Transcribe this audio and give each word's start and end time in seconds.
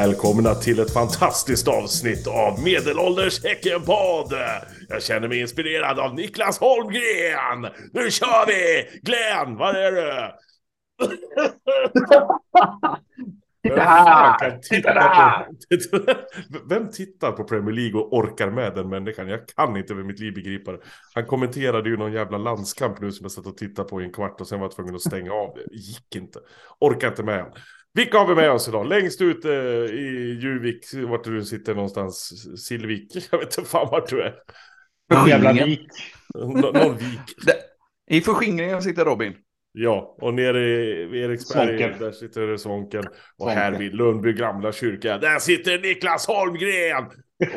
Välkomna 0.00 0.54
till 0.54 0.80
ett 0.80 0.92
fantastiskt 0.92 1.68
avsnitt 1.68 2.26
av 2.26 2.62
Medelålders 2.62 3.44
Häckenpodd! 3.44 4.32
Jag 4.88 5.02
känner 5.02 5.28
mig 5.28 5.40
inspirerad 5.40 5.98
av 5.98 6.14
Niklas 6.14 6.58
Holmgren! 6.58 7.62
Nu 7.92 8.10
kör 8.10 8.46
vi! 8.46 8.88
Glenn, 9.02 9.56
var 9.56 9.74
är 9.74 9.92
du? 9.92 10.32
Titta 13.62 13.80
här! 13.82 14.60
Titta 14.70 14.94
där! 14.94 15.48
Vem 16.68 16.90
tittar 16.90 17.32
på 17.32 17.44
Premier 17.44 17.74
League 17.74 18.00
och 18.00 18.12
orkar 18.12 18.50
med 18.50 18.74
den 18.74 18.88
människan? 18.88 19.28
Jag 19.28 19.40
kan 19.48 19.76
inte 19.76 19.94
med 19.94 20.06
mitt 20.06 20.20
liv 20.20 20.34
begripa 20.34 20.72
det. 20.72 20.78
Han 21.14 21.26
kommenterade 21.26 21.88
ju 21.88 21.96
någon 21.96 22.12
jävla 22.12 22.38
landskamp 22.38 23.00
nu 23.00 23.12
som 23.12 23.24
jag 23.24 23.32
satt 23.32 23.46
och 23.46 23.56
tittade 23.56 23.88
på 23.88 24.00
i 24.00 24.04
en 24.04 24.12
kvart 24.12 24.40
och 24.40 24.46
sen 24.46 24.60
var 24.60 24.66
jag 24.66 24.72
tvungen 24.72 24.94
att 24.94 25.02
stänga 25.02 25.32
av 25.32 25.54
det. 25.54 25.76
Gick 25.76 26.16
inte. 26.16 26.38
Orkar 26.78 27.08
inte 27.08 27.22
med 27.22 27.38
han. 27.38 27.52
Vilka 27.94 28.18
har 28.18 28.26
vi 28.26 28.34
med 28.34 28.50
oss 28.50 28.68
idag? 28.68 28.86
Längst 28.86 29.22
ut 29.22 29.44
eh, 29.44 29.52
i 29.52 30.38
Juvik, 30.42 30.84
vart 31.08 31.24
du 31.24 31.44
sitter 31.44 31.74
någonstans, 31.74 32.32
Silvik, 32.66 33.28
jag 33.32 33.38
vet 33.38 33.58
inte 33.58 33.70
fan 33.70 33.88
vart 33.90 34.10
du 34.10 34.22
är. 34.22 34.34
Någon 35.14 35.28
jävla 35.28 35.52
vik. 35.52 35.88
Nå 36.34 36.70
någon 36.70 36.96
vik. 36.96 37.20
I 38.10 38.20
förskingringen 38.20 38.82
sitter 38.82 39.04
Robin. 39.04 39.34
Ja, 39.72 40.16
och 40.20 40.34
nere 40.34 40.60
i 40.60 41.20
Eriksberg, 41.20 41.78
Svånken. 41.78 41.98
där 41.98 42.12
sitter 42.12 42.56
Svånken. 42.56 43.04
Och 43.06 43.14
Svånken. 43.38 43.58
här 43.58 43.72
vid 43.72 43.94
Lundby 43.94 44.32
gamla 44.32 44.72
kyrka, 44.72 45.18
där 45.18 45.38
sitter 45.38 45.78
Niklas 45.78 46.26
Holmgren! 46.26 47.04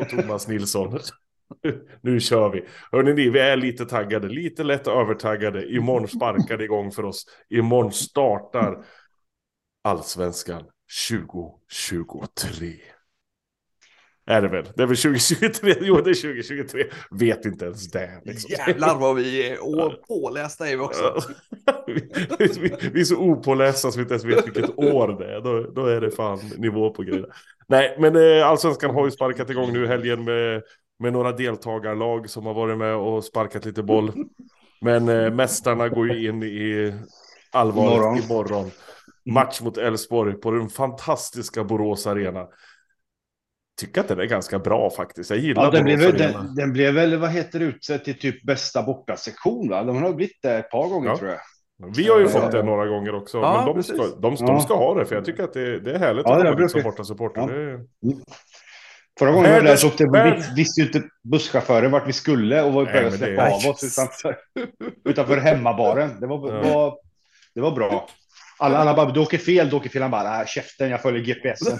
Och 0.00 0.08
Thomas 0.08 0.48
Nilsson. 0.48 0.98
Nu 2.02 2.20
kör 2.20 2.50
vi. 2.50 2.64
Hörrni 2.92 3.14
ni, 3.14 3.30
vi 3.30 3.38
är 3.38 3.56
lite 3.56 3.84
taggade, 3.84 4.28
lite 4.28 4.64
lätt 4.64 4.88
övertaggade. 4.88 5.66
Imorgon 5.66 6.08
sparkar 6.08 6.58
det 6.58 6.64
igång 6.64 6.90
för 6.92 7.04
oss. 7.04 7.26
Imorgon 7.50 7.92
startar 7.92 8.84
Allsvenskan 9.84 10.62
2023. 11.08 12.72
Är 14.26 14.42
det 14.42 14.48
väl? 14.48 14.64
Det 14.76 14.82
är 14.82 14.86
väl 14.86 14.96
2023? 14.96 15.74
Jo, 15.80 15.94
det 15.94 16.10
är 16.10 16.14
2023. 16.34 16.84
Vet 17.10 17.44
inte 17.44 17.64
ens 17.64 17.90
det. 17.90 18.20
Liksom. 18.24 18.50
Jävlar 18.50 18.98
vad 18.98 19.16
vi 19.16 19.48
är 19.48 19.58
å- 19.64 19.94
pålästa 20.08 20.68
är 20.68 20.76
vi 20.76 20.82
också. 20.82 21.20
vi, 21.86 21.92
vi, 22.38 22.76
vi 22.92 23.00
är 23.00 23.04
så 23.04 23.16
opålästa 23.16 23.90
så 23.90 23.96
vi 23.98 24.02
inte 24.02 24.14
ens 24.14 24.24
vet 24.24 24.46
vilket 24.46 24.78
år 24.78 25.18
det 25.18 25.34
är. 25.34 25.40
Då, 25.40 25.70
då 25.70 25.86
är 25.86 26.00
det 26.00 26.10
fan 26.10 26.38
nivå 26.56 26.90
på 26.90 27.02
grejerna. 27.02 27.26
Nej, 27.68 27.96
men 28.00 28.16
eh, 28.16 28.48
Allsvenskan 28.48 28.90
har 28.94 29.04
ju 29.04 29.10
sparkat 29.10 29.50
igång 29.50 29.72
nu 29.72 29.86
helgen 29.86 30.24
med, 30.24 30.62
med 30.98 31.12
några 31.12 31.32
deltagarlag 31.32 32.30
som 32.30 32.46
har 32.46 32.54
varit 32.54 32.78
med 32.78 32.94
och 32.96 33.24
sparkat 33.24 33.64
lite 33.64 33.82
boll. 33.82 34.12
Men 34.80 35.08
eh, 35.08 35.30
mästarna 35.34 35.88
går 35.88 36.12
ju 36.12 36.28
in 36.28 36.42
i 36.42 36.94
allvaret 37.52 37.92
Imorgon. 37.92 38.18
imorgon. 38.18 38.70
Match 39.30 39.60
mot 39.60 39.76
Elfsborg 39.78 40.34
på 40.34 40.50
den 40.50 40.68
fantastiska 40.68 41.64
Borås 41.64 42.06
Arena. 42.06 42.46
Tycker 43.80 44.00
att 44.00 44.08
den 44.08 44.20
är 44.20 44.24
ganska 44.24 44.58
bra 44.58 44.90
faktiskt. 44.90 45.30
Jag 45.30 45.38
gillar 45.38 45.64
Ja, 45.64 45.70
den, 45.70 45.84
blev, 45.84 45.98
Borås 45.98 46.12
den, 46.18 46.54
den 46.54 46.72
blev 46.72 46.94
väl, 46.94 47.16
vad 47.16 47.30
heter 47.30 47.58
det, 47.58 47.64
utsedd 47.64 48.04
till 48.04 48.18
typ 48.18 48.42
bästa 48.46 48.82
bortasektion 48.82 49.68
va? 49.68 49.82
De 49.84 50.02
har 50.02 50.12
blivit 50.12 50.42
det 50.42 50.54
ett 50.58 50.70
par 50.70 50.88
gånger 50.88 51.08
Ja. 51.08 51.16
tror 51.18 51.30
jag. 51.30 51.38
Vi 51.96 52.08
har 52.08 52.20
ju 52.20 52.28
fått 52.28 52.52
det 52.52 52.62
några 52.62 52.86
gånger 52.86 53.14
också. 53.14 53.38
Ja, 53.38 53.56
men 53.56 53.66
de 53.66 53.74
precis. 53.74 53.94
ska, 53.94 54.06
de, 54.20 54.34
de 54.34 54.46
Ja. 54.46 54.60
ska 54.60 54.74
ha 54.74 54.94
det, 54.94 55.06
för 55.06 55.14
jag 55.14 55.24
tycker 55.24 55.42
att 55.44 55.52
det, 55.52 55.80
det 55.80 55.92
är 55.94 55.98
härligt 55.98 56.22
Ja, 56.26 56.32
att 56.32 56.40
det 56.40 56.44
komma 56.50 56.60
dit 56.60 56.70
som 56.70 56.82
bortasupporter. 56.82 57.40
Ja. 57.40 57.46
Det- 57.48 58.24
Förra 59.18 59.30
gången 59.32 59.50
var 59.52 59.60
det 59.60 59.70
Världens- 59.72 59.76
så 59.76 59.86
åkte, 59.88 60.52
visste 60.56 60.80
ju 60.80 60.86
inte 60.86 61.02
busschauffören 61.32 61.90
vart 61.90 62.08
vi 62.08 62.12
skulle 62.12 62.62
och 62.62 62.72
var 62.72 62.84
på 62.84 62.92
väg 62.92 63.06
att 63.06 63.14
släppa 63.14 63.42
är- 63.42 63.50
av 63.66 63.70
oss 63.72 63.84
utanför, 63.84 64.36
utanför 65.04 65.36
hemmabaren. 65.36 66.20
Det 66.20 66.26
var, 66.26 66.52
Ja. 66.54 66.62
var, 66.74 66.98
det 67.54 67.60
var 67.60 67.70
bra. 67.72 68.08
Alla, 68.58 68.78
alla 68.78 68.94
bara, 68.94 69.10
du 69.10 69.20
åker 69.20 69.38
fel, 69.38 69.70
du 69.70 69.76
åker 69.76 69.90
fel. 69.90 70.02
Han 70.02 70.10
bara, 70.10 70.22
nej, 70.36 70.46
käften, 70.46 70.90
jag 70.90 71.02
följer 71.02 71.22
GPSen. 71.24 71.78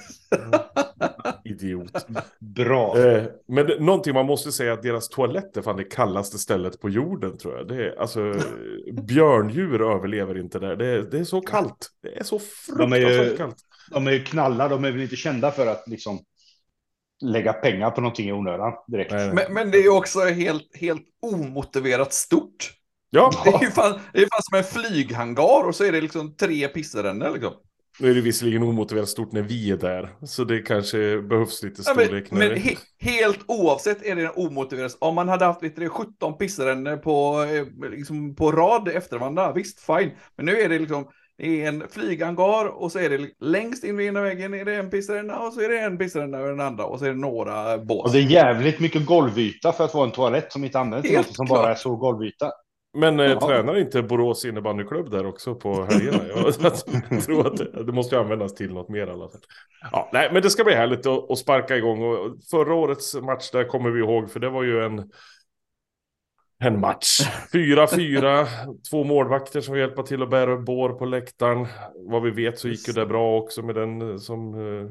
Idiot. 1.45 2.07
Bra. 2.41 2.99
Eh, 2.99 3.25
men 3.49 3.67
det, 3.67 3.81
någonting 3.81 4.15
man 4.15 4.27
måste 4.27 4.53
säga 4.53 4.73
att 4.73 4.83
deras 4.83 5.09
toalett 5.09 5.57
är 5.57 5.63
fan 5.63 5.77
det 5.77 5.85
kallaste 5.85 6.39
stället 6.39 6.81
på 6.81 6.91
jorden 6.91 7.39
tror 7.39 7.57
jag. 7.57 7.69
Det 7.69 7.75
är, 7.87 8.01
alltså, 8.01 8.35
björndjur 8.93 9.83
överlever 9.95 10.39
inte 10.39 10.59
där. 10.59 10.77
Det 10.77 10.87
är, 10.87 11.03
det 11.03 11.19
är 11.19 11.25
så 11.25 11.41
kallt. 11.41 11.89
Det 12.03 12.17
är 12.19 12.25
så 12.25 12.41
De 12.79 12.93
är 12.93 12.97
ju- 12.97 13.05
fruktansvärt 13.07 13.39
kallt. 13.39 13.57
De 13.91 14.07
är 14.07 14.13
ju 14.13 14.25
knallar, 14.25 14.69
de 14.69 14.85
är 14.85 14.91
väl 14.93 15.03
inte 15.03 15.17
kända 15.17 15.51
för 15.51 15.67
att 15.67 15.89
liksom 15.89 16.19
lägga 17.25 17.53
pengar 17.53 17.91
på 17.91 18.01
någonting 18.01 18.29
i 18.29 18.33
onödan 18.33 18.73
direkt. 18.87 19.13
Men, 19.13 19.55
men 19.55 19.71
det 19.71 19.79
är 19.79 19.83
ju 19.83 19.91
också 19.91 20.21
helt, 20.21 20.77
helt 20.77 21.03
omotiverat 21.23 22.13
stort. 22.13 22.73
Ja, 23.15 23.31
Det 23.45 23.51
är 23.51 23.61
ju 23.63 23.71
fan, 23.71 24.01
det 24.13 24.19
är 24.19 24.23
fan 24.33 24.41
som 24.43 24.59
en 24.59 24.65
flyghangar 24.65 25.67
och 25.69 25.75
så 25.75 25.85
är 25.85 25.93
det 25.93 26.01
liksom 26.01 26.37
tre 26.37 26.69
pissrännor 26.69 27.31
liksom. 27.35 27.53
nu 28.01 28.11
är 28.11 28.15
det 28.15 28.21
visserligen 28.21 28.63
omotiverat 28.63 29.09
stort 29.09 29.33
när 29.33 29.43
vi 29.43 29.71
är 29.71 29.77
där. 29.77 30.09
Så 30.27 30.45
det 30.45 30.59
kanske 30.63 31.23
behövs 31.23 31.63
lite 31.63 31.83
Ja, 31.87 31.93
men 31.97 32.05
storlek. 32.05 32.31
när 32.31 32.39
men 32.39 32.49
det- 32.49 32.55
he, 32.59 32.75
helt 33.01 33.41
oavsett 33.47 34.03
är 34.07 34.17
det 34.17 34.31
omotiverat. 34.31 34.97
Om 35.01 35.15
man 35.15 35.29
hade 35.29 35.45
haft 35.45 35.63
vet 35.63 35.77
du, 35.77 35.89
17 35.89 36.39
pissrännor 36.39 36.97
på, 36.97 37.43
eh, 37.43 37.91
liksom, 37.91 38.35
på 38.35 38.53
rad 38.53 38.89
efter 38.89 39.19
varandra, 39.19 39.53
visst 39.53 39.81
fine. 39.81 40.11
Men 40.37 40.47
nu 40.47 40.61
är 40.61 40.69
det 40.69 40.79
liksom 40.79 41.09
det 41.39 41.65
är 41.65 41.69
en 41.69 41.85
flyghangar 41.91 42.67
och 42.83 42.93
så 42.93 42.99
är 42.99 43.11
det 43.11 43.29
längst 43.41 43.85
in 43.85 43.97
vid 43.97 44.07
ena 44.09 44.21
väggen 44.21 44.55
är 44.55 44.65
det 44.65 44.75
en 44.75 44.91
pissränna 44.91 45.39
och 45.39 45.53
så 45.53 45.61
är 45.61 45.69
det 45.69 45.81
en 45.81 45.99
pissränna 45.99 46.39
över 46.39 46.51
den 46.51 46.61
andra 46.61 46.85
och 46.85 46.99
så 46.99 47.05
är 47.05 47.09
det 47.09 47.17
några 47.17 47.79
bås. 47.79 48.05
Och 48.07 48.13
det 48.13 48.19
är 48.19 48.23
jävligt 48.31 48.81
mycket 48.81 49.07
golvyta 49.07 49.73
för 49.73 49.85
att 49.85 49.95
vara 49.95 50.05
en 50.05 50.13
toalett 50.13 50.53
som 50.53 50.65
inte 50.65 50.79
används 50.79 51.09
till 51.09 51.17
något 51.17 51.37
som 51.37 51.47
klart. 51.47 51.59
bara 51.63 51.71
är 51.71 51.75
så 51.75 51.97
golvyta. 51.97 52.51
Men 52.95 53.21
eh, 53.21 53.27
Ja. 53.27 53.41
tränar 53.41 53.77
inte 53.79 54.03
Borås 54.03 54.45
innebandyklubb 54.45 55.11
där 55.11 55.27
också 55.27 55.55
på 55.55 55.85
helgerna? 55.85 56.25
Jag 56.29 57.23
tror 57.25 57.47
att 57.47 57.57
det, 57.57 57.85
det 57.85 57.93
måste 57.93 58.19
användas 58.19 58.55
till 58.55 58.75
något 58.75 58.89
mer 58.89 59.07
i 59.07 59.11
alla 59.11 59.29
fall. 59.29 59.41
Ja, 59.93 60.11
nej, 60.13 60.31
men 60.33 60.43
det 60.43 60.51
ska 60.51 60.65
bli 60.65 60.75
härligt 60.75 61.07
att, 61.07 61.31
att 61.31 61.39
sparka 61.39 61.77
igång. 61.77 62.03
Och 62.03 62.37
förra 62.51 62.75
årets 62.75 63.15
match 63.15 63.51
där 63.51 63.65
kommer 63.65 63.91
vi 63.91 64.01
ihåg, 64.01 64.31
för 64.31 64.41
det 64.41 64.49
var 64.49 64.63
ju 64.63 64.85
en, 64.85 65.11
en 66.59 66.81
match. 66.81 67.21
4-4, 67.53 68.47
två 68.91 69.05
målvakter 69.05 69.61
som 69.61 69.79
hjälper 69.79 70.03
till 70.03 70.23
att 70.23 70.31
bära 70.31 70.57
bår 70.57 70.89
på 70.91 71.05
läktaren. 71.05 71.67
Vad 71.95 72.23
vi 72.23 72.31
vet 72.31 72.59
så 72.59 72.69
gick 72.69 72.89
ju 72.89 72.93
det 72.95 73.07
bra 73.07 73.37
också 73.37 73.63
med 73.63 73.75
den 73.75 74.21
som 74.21 74.55
eh, 74.55 74.91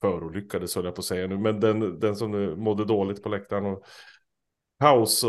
förolyckades, 0.00 0.74
höll 0.76 0.84
jag 0.84 0.94
på 0.94 1.00
att 1.00 1.04
säga 1.04 1.26
nu, 1.26 1.38
men 1.38 1.60
den, 1.60 2.00
den 2.00 2.16
som 2.16 2.34
eh, 2.44 2.56
mådde 2.56 2.84
dåligt 2.84 3.22
på 3.22 3.28
läktaren. 3.28 3.66
Och, 3.66 3.84
Paus 4.80 5.24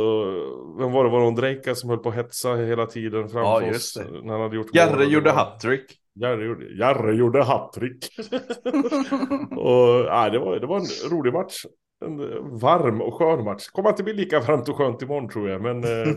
vem 0.79 0.91
var 0.91 1.03
det? 1.03 1.09
Var 1.09 1.19
det 1.19 1.25
Ondrejka 1.27 1.75
som 1.75 1.89
höll 1.89 1.99
på 1.99 2.09
att 2.09 2.15
hetsa 2.15 2.55
hela 2.55 2.85
tiden 2.85 3.29
framför 3.29 3.39
Ja, 3.39 3.55
oss? 3.57 3.73
just 3.73 3.97
det. 3.97 4.21
När 4.23 4.31
han 4.33 4.41
hade 4.41 4.55
gjort 4.55 4.75
Jarre 4.75 4.89
mål. 4.89 4.99
Det 4.99 5.05
gjorde 5.05 5.29
var- 5.29 5.37
hattrick. 5.37 5.97
Jarre 6.15 6.45
gjorde, 6.45 6.65
Jarre 6.79 7.15
gjorde 7.15 7.43
hattrick. 7.43 8.05
och 9.57 10.05
ja, 10.07 10.29
det, 10.29 10.39
var, 10.39 10.59
det 10.59 10.67
var 10.67 10.77
en 10.79 11.11
rolig 11.11 11.33
match. 11.33 11.65
En 12.05 12.17
varm 12.59 13.01
och 13.01 13.13
skön 13.13 13.43
match. 13.43 13.67
Kommer 13.67 13.89
inte 13.89 14.03
bli 14.03 14.13
lika 14.13 14.39
varmt 14.39 14.69
och 14.69 14.75
skönt 14.75 15.01
imorgon 15.01 15.29
tror 15.29 15.49
jag. 15.49 15.61
Men 15.61 15.83
eh, 15.83 16.13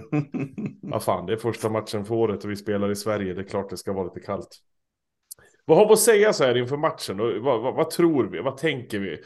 vad 0.82 1.02
fan, 1.02 1.26
det 1.26 1.32
är 1.32 1.36
första 1.36 1.68
matchen 1.68 2.04
för 2.04 2.14
året 2.14 2.44
och 2.44 2.50
vi 2.50 2.56
spelar 2.56 2.90
i 2.90 2.96
Sverige. 2.96 3.34
Det 3.34 3.40
är 3.40 3.48
klart 3.48 3.70
det 3.70 3.76
ska 3.76 3.92
vara 3.92 4.04
lite 4.04 4.20
kallt. 4.20 4.48
Vad 5.64 5.78
har 5.78 5.86
vi 5.86 5.92
att 5.92 5.98
säga 5.98 6.32
så 6.32 6.44
här 6.44 6.56
inför 6.56 6.76
matchen? 6.76 7.20
Och 7.20 7.26
vad, 7.44 7.62
vad, 7.62 7.74
vad 7.74 7.90
tror 7.90 8.24
vi? 8.24 8.40
Vad 8.40 8.56
tänker 8.56 8.98
vi? 8.98 9.18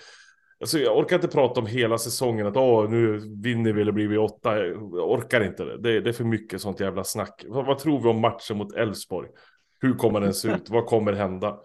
Alltså, 0.61 0.79
jag 0.79 0.99
orkar 0.99 1.17
inte 1.17 1.29
prata 1.29 1.61
om 1.61 1.67
hela 1.67 1.99
säsongen. 1.99 2.47
Att 2.47 2.57
Åh, 2.57 2.91
nu 2.91 3.19
vinner 3.43 3.73
vi 3.73 3.81
eller 3.81 3.93
blir 3.93 4.09
vi 4.09 4.19
åtta. 4.19 4.59
Jag 4.67 5.11
orkar 5.11 5.41
inte 5.41 5.65
det. 5.65 5.79
Det, 5.79 6.01
det 6.01 6.11
är 6.11 6.13
för 6.13 6.25
mycket 6.25 6.61
sånt 6.61 6.81
jävla 6.81 7.05
snack. 7.05 7.45
Vad, 7.49 7.67
vad 7.67 7.79
tror 7.79 8.01
vi 8.01 8.09
om 8.09 8.21
matchen 8.21 8.57
mot 8.57 8.75
Elfsborg? 8.75 9.29
Hur 9.81 9.95
kommer 9.95 10.21
den 10.21 10.35
se 10.35 10.49
ut? 10.49 10.71
Vad 10.71 10.87
kommer 10.87 11.13
hända? 11.13 11.59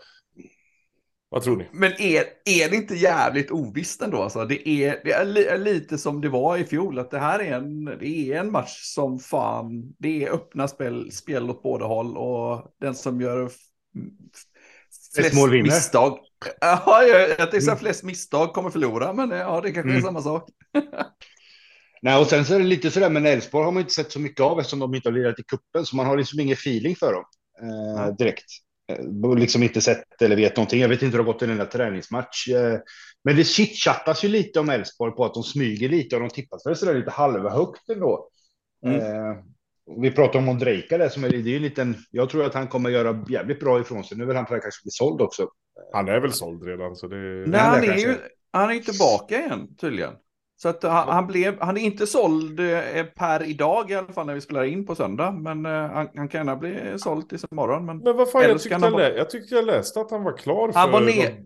Vad 1.33 1.43
tror 1.43 1.57
ni? 1.57 1.67
Men 1.71 1.91
är, 1.91 2.23
är 2.45 2.69
det 2.69 2.75
inte 2.75 2.95
jävligt 2.95 3.51
ovisst 3.51 4.01
ändå? 4.01 4.17
Alltså? 4.17 4.45
Det, 4.45 4.69
är, 4.69 5.01
det 5.03 5.11
är 5.11 5.25
li, 5.25 5.45
är 5.45 5.57
lite 5.57 5.97
som 5.97 6.21
det 6.21 6.29
var 6.29 6.57
i 6.57 6.63
fjol, 6.63 6.99
att 6.99 7.11
det 7.11 7.19
här 7.19 7.39
är 7.39 7.53
en, 7.53 7.85
det 7.85 8.31
är 8.31 8.39
en 8.39 8.51
match 8.51 8.81
som 8.81 9.19
fan, 9.19 9.93
det 9.99 10.25
är 10.25 10.33
öppna 10.33 10.67
spel, 10.67 11.11
spel 11.11 11.49
åt 11.49 11.63
båda 11.63 11.85
håll 11.85 12.17
och 12.17 12.75
den 12.79 12.95
som 12.95 13.21
gör 13.21 13.49
flest 15.21 15.35
mål 15.35 15.49
vinner. 15.51 15.63
misstag. 15.65 16.19
Ja, 16.61 17.03
jag- 17.03 17.53
är 17.55 17.59
så 17.59 17.71
här 17.71 17.77
flest 17.77 18.03
misstag 18.03 18.53
kommer 18.53 18.69
förlora, 18.69 19.13
men 19.13 19.29
ja, 19.29 19.61
det 19.61 19.71
kanske 19.71 19.89
är 19.89 19.91
Mm. 19.91 20.03
samma 20.03 20.21
sak. 20.21 20.49
Nej, 22.01 22.19
och 22.21 22.27
sen 22.27 22.45
så 22.45 22.53
är 22.55 22.59
det 22.59 22.65
lite 22.65 22.91
sådär, 22.91 23.09
men 23.09 23.25
Elfsborg 23.25 23.65
har 23.65 23.71
man 23.71 23.81
inte 23.81 23.93
sett 23.93 24.11
så 24.11 24.19
mycket 24.19 24.39
av 24.41 24.59
eftersom 24.59 24.79
de 24.79 24.95
inte 24.95 25.09
har 25.09 25.13
lirat 25.13 25.39
i 25.39 25.43
kuppen 25.43 25.85
så 25.85 25.95
man 25.95 26.05
har 26.05 26.17
liksom 26.17 26.39
ingen 26.39 26.53
feeling 26.53 26.95
för 26.95 27.13
dem 27.13 27.23
eh, 27.61 28.01
Nej. 28.05 28.15
direkt. 28.17 28.45
Eh, 28.91 29.35
liksom 29.37 29.63
inte 29.63 29.81
sett 29.81 30.21
eller 30.21 30.35
vet 30.35 30.57
någonting. 30.57 30.81
Jag 30.81 30.89
vet 30.89 31.01
inte 31.01 31.17
hur 31.17 31.23
det 31.23 31.29
har 31.29 31.33
gått 31.33 31.41
i 31.41 31.45
den 31.45 31.57
där 31.57 31.65
träningsmatch. 31.65 32.47
Eh, 32.47 32.79
men 33.23 33.35
det 33.35 33.43
chitchattas 33.43 34.23
ju 34.23 34.27
lite 34.27 34.59
om 34.59 34.69
Elfsborg 34.69 35.11
på 35.15 35.25
att 35.25 35.33
de 35.33 35.43
smyger 35.43 35.89
lite 35.89 36.15
och 36.15 36.21
de 36.21 36.29
tippas 36.29 36.65
väl 36.65 36.75
sådär 36.75 36.93
lite 36.93 37.11
halvhögt 37.11 37.89
ändå. 37.89 38.29
Mm. 38.85 38.99
Eh, 38.99 39.35
vi 40.01 40.11
pratar 40.11 40.39
om 40.39 40.49
Ondrejka 40.49 40.97
där 40.97 41.09
som 41.09 41.23
är, 41.23 41.29
det 41.29 41.35
är 41.51 41.55
en 41.55 41.61
liten, 41.61 41.95
jag 42.11 42.29
tror 42.29 42.45
att 42.45 42.53
han 42.53 42.67
kommer 42.67 42.89
göra 42.89 43.25
jävligt 43.29 43.59
bra 43.59 43.79
ifrån 43.79 44.03
sig. 44.03 44.17
Nu 44.17 44.25
vill 44.25 44.35
han 44.35 44.45
kanske 44.45 44.83
bli 44.83 44.91
såld 44.91 45.21
också. 45.21 45.47
Han 45.93 46.07
är 46.07 46.19
väl 46.19 46.33
såld 46.33 46.63
redan 46.63 46.95
så 46.95 47.07
det... 47.07 47.15
Nej, 47.47 47.59
han 47.59 47.83
är 47.83 47.85
kanske. 47.85 48.07
ju 48.07 48.15
han 48.51 48.69
är 48.69 48.73
ju 48.73 48.79
tillbaka 48.79 49.39
igen 49.39 49.75
tydligen. 49.81 50.13
Så 50.55 50.69
att 50.69 50.83
han, 50.83 51.07
han, 51.09 51.27
blev, 51.27 51.59
han 51.59 51.77
är 51.77 51.81
inte 51.81 52.07
såld 52.07 52.59
eh, 52.59 53.03
per 53.15 53.43
idag 53.49 53.91
i 53.91 53.95
alla 53.95 54.13
fall 54.13 54.25
när 54.25 54.33
vi 54.33 54.41
spelar 54.41 54.63
in 54.63 54.85
på 54.85 54.95
söndag. 54.95 55.31
Men 55.31 55.65
eh, 55.65 55.71
han, 55.71 56.07
han 56.15 56.27
kan 56.27 56.39
gärna 56.39 56.55
bli 56.55 56.93
såld 56.97 57.29
tills 57.29 57.45
imorgon. 57.51 57.85
Men 57.85 57.97
Men 57.97 58.17
vad 58.17 58.31
fan, 58.31 58.43
jag 58.43 58.61
tyckte 58.61 58.79
jag, 58.81 58.99
lä- 58.99 59.15
jag 59.17 59.29
tyckte 59.29 59.55
jag 59.55 59.65
läste 59.65 59.99
att 60.01 60.11
han 60.11 60.23
var 60.23 60.37
klar 60.37 60.71
för... 60.71 60.79
Han 60.79 60.91
var 60.91 61.01
ner- 61.01 61.43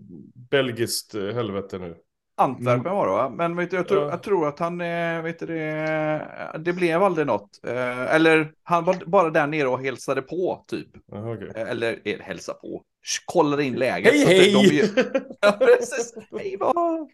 belgiskt 0.51 1.15
eh, 1.15 1.27
helvete 1.27 1.79
nu. 1.79 1.95
Antwerpen 2.37 2.83
var 2.93 3.07
det 3.07 3.13
va? 3.13 3.29
Men 3.29 3.55
vet 3.55 3.71
du, 3.71 3.75
jag, 3.77 3.87
tror, 3.87 4.03
Ja. 4.03 4.09
jag 4.09 4.23
tror 4.23 4.47
att 4.47 4.59
han, 4.59 4.77
vet 5.23 5.39
du, 5.39 5.45
det, 5.45 6.27
det 6.59 6.73
blev 6.73 7.03
aldrig 7.03 7.27
något. 7.27 7.49
Eh, 7.67 8.15
Eller 8.15 8.51
han 8.63 8.85
var 8.85 8.95
bara 9.05 9.29
där 9.29 9.47
nere 9.47 9.67
och 9.67 9.81
hälsade 9.81 10.21
på 10.21 10.65
typ. 10.67 10.87
Jaha, 11.11 11.33
okej. 11.33 11.51
Eh, 11.55 11.69
Eller 11.71 11.99
eh, 12.03 12.19
hälsa 12.19 12.53
på. 12.53 12.81
Kollade 13.25 13.63
in 13.63 13.75
läget. 13.75 14.13
Hej 14.13 14.51
de- 14.51 14.57
hej! 14.69 14.91
De, 14.95 15.03
ja, 15.41 15.51
precis. 15.51 16.13
Hej 16.31 16.57
vad... 16.59 17.09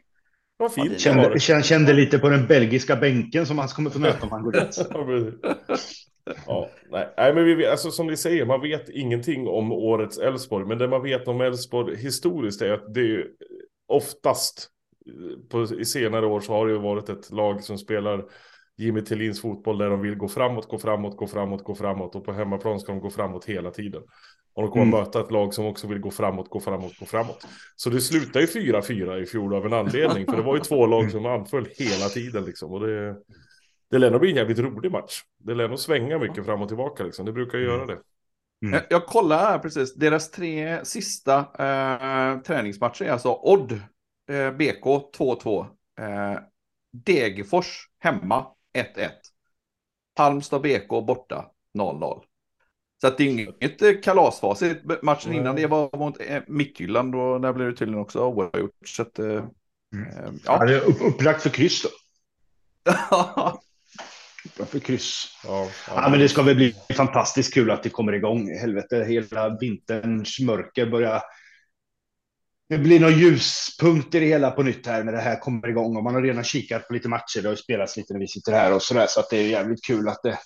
Vad 0.57 0.73
fint. 0.73 0.99
Kände, 0.99 1.39
kände, 1.39 1.63
kände 1.63 1.93
lite 1.93 2.19
på 2.19 2.29
den 2.29 2.47
belgiska 2.47 2.95
bänken 2.95 3.45
som 3.45 3.57
han 3.59 3.67
kommer 3.67 3.89
få 3.89 3.99
möta 3.99 4.23
om 4.25 4.31
han 4.31 4.43
går 4.43 4.51
dit. 4.51 4.87
Ja, 6.47 6.69
nej, 6.91 7.09
nej, 7.17 7.33
men 7.33 7.45
vi, 7.45 7.55
vet- 7.55 7.71
alltså, 7.71 7.91
som 7.91 8.07
ni 8.07 8.17
säger, 8.17 8.45
man 8.45 8.61
vet 8.61 8.89
ingenting 8.89 9.47
om 9.47 9.71
årets 9.71 10.17
Elfsborg. 10.17 10.65
Men 10.67 10.77
det 10.77 10.87
man 10.87 11.03
vet 11.03 11.27
om 11.27 11.41
Elfsborg 11.41 11.95
historiskt 11.95 12.61
är 12.61 12.71
att 12.73 12.93
det 12.93 12.99
är 12.99 13.05
ju 13.05 13.25
oftast 13.87 14.69
på, 15.49 15.63
i 15.63 15.85
senare 15.85 16.25
år 16.25 16.39
så 16.39 16.53
har 16.53 16.67
det 16.67 16.73
ju 16.73 16.79
varit 16.79 17.09
ett 17.09 17.31
lag 17.31 17.63
som 17.63 17.77
spelar 17.77 18.25
Jimmy 18.77 19.01
Tillins 19.01 19.41
fotboll 19.41 19.77
där 19.77 19.89
de 19.89 20.01
vill 20.01 20.15
gå 20.15 20.27
framåt, 20.27 20.67
gå 20.67 20.77
framåt, 20.77 21.17
gå 21.17 21.27
framåt, 21.27 21.63
gå 21.63 21.75
framåt 21.75 22.15
och 22.15 22.25
på 22.25 22.33
hemmaplan 22.33 22.79
ska 22.79 22.91
de 22.91 23.01
gå 23.01 23.09
framåt 23.09 23.45
hela 23.45 23.71
tiden. 23.71 24.01
Och 24.55 24.61
de 24.61 24.71
kommer 24.71 24.85
Mm. 24.85 24.99
möta 24.99 25.21
ett 25.21 25.31
lag 25.31 25.53
som 25.53 25.65
också 25.65 25.87
vill 25.87 25.99
gå 25.99 26.11
framåt, 26.11 26.49
gå 26.49 26.59
framåt, 26.59 26.99
gå 26.99 27.05
framåt. 27.05 27.47
Så 27.75 27.89
det 27.89 28.01
slutar 28.01 28.39
ju 28.39 28.47
4-4 28.47 29.19
i 29.21 29.25
fjol 29.25 29.55
av 29.55 29.65
en 29.65 29.73
anledning. 29.73 30.25
För 30.25 30.37
det 30.37 30.43
var 30.43 30.55
ju 30.55 30.61
två 30.61 30.85
lag 30.85 31.11
som 31.11 31.25
anföll 31.25 31.67
hela 31.77 32.09
tiden 32.09 32.45
liksom. 32.45 32.71
Och 32.71 32.87
det, 32.87 33.15
det 33.91 33.97
lär 33.97 34.11
nog 34.11 34.19
bli 34.21 34.29
en 34.29 34.35
jävligt 34.35 34.59
rolig 34.59 34.91
match. 34.91 35.21
Det 35.37 35.53
lär 35.55 35.67
nog 35.67 35.79
svänga 35.79 36.19
mycket 36.19 36.45
fram 36.45 36.61
och 36.61 36.67
tillbaka 36.67 37.03
liksom. 37.03 37.25
Det 37.25 37.31
brukar 37.31 37.57
ju 37.57 37.63
göra 37.63 37.85
det. 37.85 37.97
Mm. 38.65 38.73
Jag, 38.73 38.83
jag 38.89 39.05
kollar 39.05 39.37
här 39.37 39.59
precis. 39.59 39.95
Deras 39.95 40.31
tre 40.31 40.85
sista 40.85 41.37
eh, 41.39 42.39
träningsmatcher 42.41 43.05
är 43.05 43.11
alltså 43.11 43.39
Odd, 43.41 43.79
eh, 44.33 44.51
BK 44.51 44.83
2-2. 45.17 45.65
Eh, 45.99 46.39
Degerfors 46.91 47.89
hemma 47.99 48.47
1-1. 48.77 49.09
Halmstad 50.17 50.61
BK 50.61 50.87
borta 50.87 51.45
0-0. 51.77 52.23
Så 53.01 53.07
att 53.07 53.17
det 53.17 53.23
är 53.23 53.27
inget 53.27 53.81
eh, 53.81 53.91
kalasfacit. 54.03 54.77
Matchen 55.01 55.31
Nej. 55.31 55.39
innan 55.39 55.55
det 55.55 55.67
var 55.67 55.97
mot 55.97 56.17
eh, 56.19 56.41
Midtjylland 56.47 57.15
och 57.15 57.41
där 57.41 57.53
blev 57.53 57.67
det 57.71 57.75
tydligen 57.77 58.01
också 58.01 58.19
oavgjort. 58.19 58.71
Så 58.85 59.01
att, 59.01 59.19
eh, 59.19 59.27
eh, 59.27 59.43
Ja, 59.91 60.31
ja. 60.45 60.65
det 60.65 60.75
är 60.75 60.81
upp, 60.81 61.01
upplagt 61.01 61.41
för 61.41 61.49
kryss 61.49 61.83
då. 61.83 61.89
Upplagt 64.45 64.71
för 64.71 64.79
kryss. 64.79 65.25
Ja, 65.43 65.67
Ja, 65.87 66.09
men 66.09 66.19
det 66.19 66.29
ska 66.29 66.41
väl 66.41 66.55
bli 66.55 66.75
fantastiskt 66.97 67.53
kul 67.53 67.71
att 67.71 67.83
det 67.83 67.89
kommer 67.89 68.13
igång. 68.13 68.57
Helvete, 68.59 69.05
hela 69.07 69.57
vinterns 69.59 70.39
mörker 70.39 70.85
börjar... 70.85 71.21
Det 72.69 72.77
blir 72.77 72.99
några 72.99 73.13
ljuspunkter 73.13 74.21
i 74.21 74.25
hela 74.27 74.51
på 74.51 74.63
nytt 74.63 74.87
här 74.87 75.03
när 75.03 75.11
det 75.11 75.19
här 75.21 75.39
kommer 75.39 75.67
igång. 75.67 75.97
Och 75.97 76.03
man 76.03 76.13
har 76.15 76.21
redan 76.21 76.43
kikat 76.43 76.87
på 76.87 76.93
lite 76.93 77.09
matcher. 77.09 77.41
Det 77.41 77.47
har 77.47 77.53
ju 77.53 77.57
spelats 77.57 77.97
lite 77.97 78.13
när 78.13 78.19
vi 78.19 78.27
sitter 78.27 78.51
här 78.51 78.75
och 78.75 78.81
sådär. 78.81 79.05
Så 79.09 79.19
att 79.19 79.29
det 79.29 79.37
är 79.37 79.47
jävligt 79.49 79.83
kul 79.85 80.07
att 80.07 80.19
det... 80.23 80.37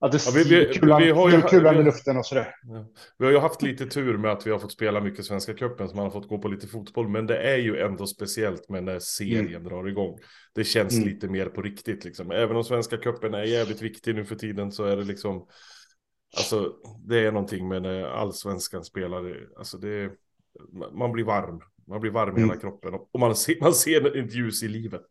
Att 0.00 0.12
det 0.12 0.26
Ja, 0.26 0.32
vi- 0.34 0.44
vi- 0.44 0.74
kulan, 0.74 1.02
vi 1.02 1.10
har 1.10 1.30
ju- 1.30 1.42
kulan 1.42 1.74
i 1.74 1.78
vi- 1.78 1.84
luften 1.84 2.16
och 2.16 2.26
sådär. 2.26 2.54
Ja. 2.62 2.86
Vi 3.18 3.24
har 3.24 3.32
ju 3.32 3.38
haft 3.38 3.62
lite 3.62 3.86
tur 3.86 4.18
med 4.18 4.30
att 4.30 4.46
vi 4.46 4.50
har 4.50 4.58
fått 4.58 4.72
spela 4.72 5.00
mycket 5.00 5.24
Svenska 5.24 5.54
cupen 5.54 5.88
så 5.88 5.96
man 5.96 6.04
har 6.04 6.10
fått 6.10 6.28
gå 6.28 6.38
på 6.38 6.48
lite 6.48 6.66
fotboll. 6.66 7.08
Men 7.08 7.26
det 7.26 7.38
är 7.38 7.56
ju 7.56 7.80
ändå 7.80 8.06
speciellt 8.06 8.68
med 8.68 8.84
när 8.84 8.98
serien 8.98 9.64
drar 9.64 9.88
igång. 9.88 10.18
Det 10.54 10.64
känns 10.64 10.94
Mm. 10.96 11.08
lite 11.08 11.28
mer 11.28 11.46
på 11.46 11.62
riktigt 11.62 12.04
liksom. 12.04 12.30
Även 12.30 12.56
om 12.56 12.64
Svenska 12.64 12.96
cupen 12.96 13.34
är 13.34 13.42
jävligt 13.42 13.82
viktig 13.82 14.14
nu 14.14 14.24
för 14.24 14.34
tiden 14.34 14.72
så 14.72 14.84
är 14.84 14.96
det 14.96 15.04
liksom. 15.04 15.46
Alltså 16.36 16.72
det 17.06 17.18
är 17.26 17.32
någonting 17.32 17.68
med 17.68 17.82
när 17.82 18.02
allsvenskan 18.04 18.84
spelar. 18.84 19.36
Alltså 19.58 19.78
det 19.78 20.10
man 20.92 21.12
blir 21.12 21.24
varm. 21.24 21.60
Man 21.88 22.00
blir 22.00 22.10
varm 22.10 22.36
i 22.36 22.40
hela 22.40 22.52
Mm. 22.52 22.60
kroppen 22.60 22.94
och 23.12 23.20
man 23.20 23.36
ser, 23.36 23.60
man 23.60 23.74
ser 23.74 24.16
ett 24.16 24.34
ljus 24.34 24.62
i 24.62 24.68
livet. 24.68 25.06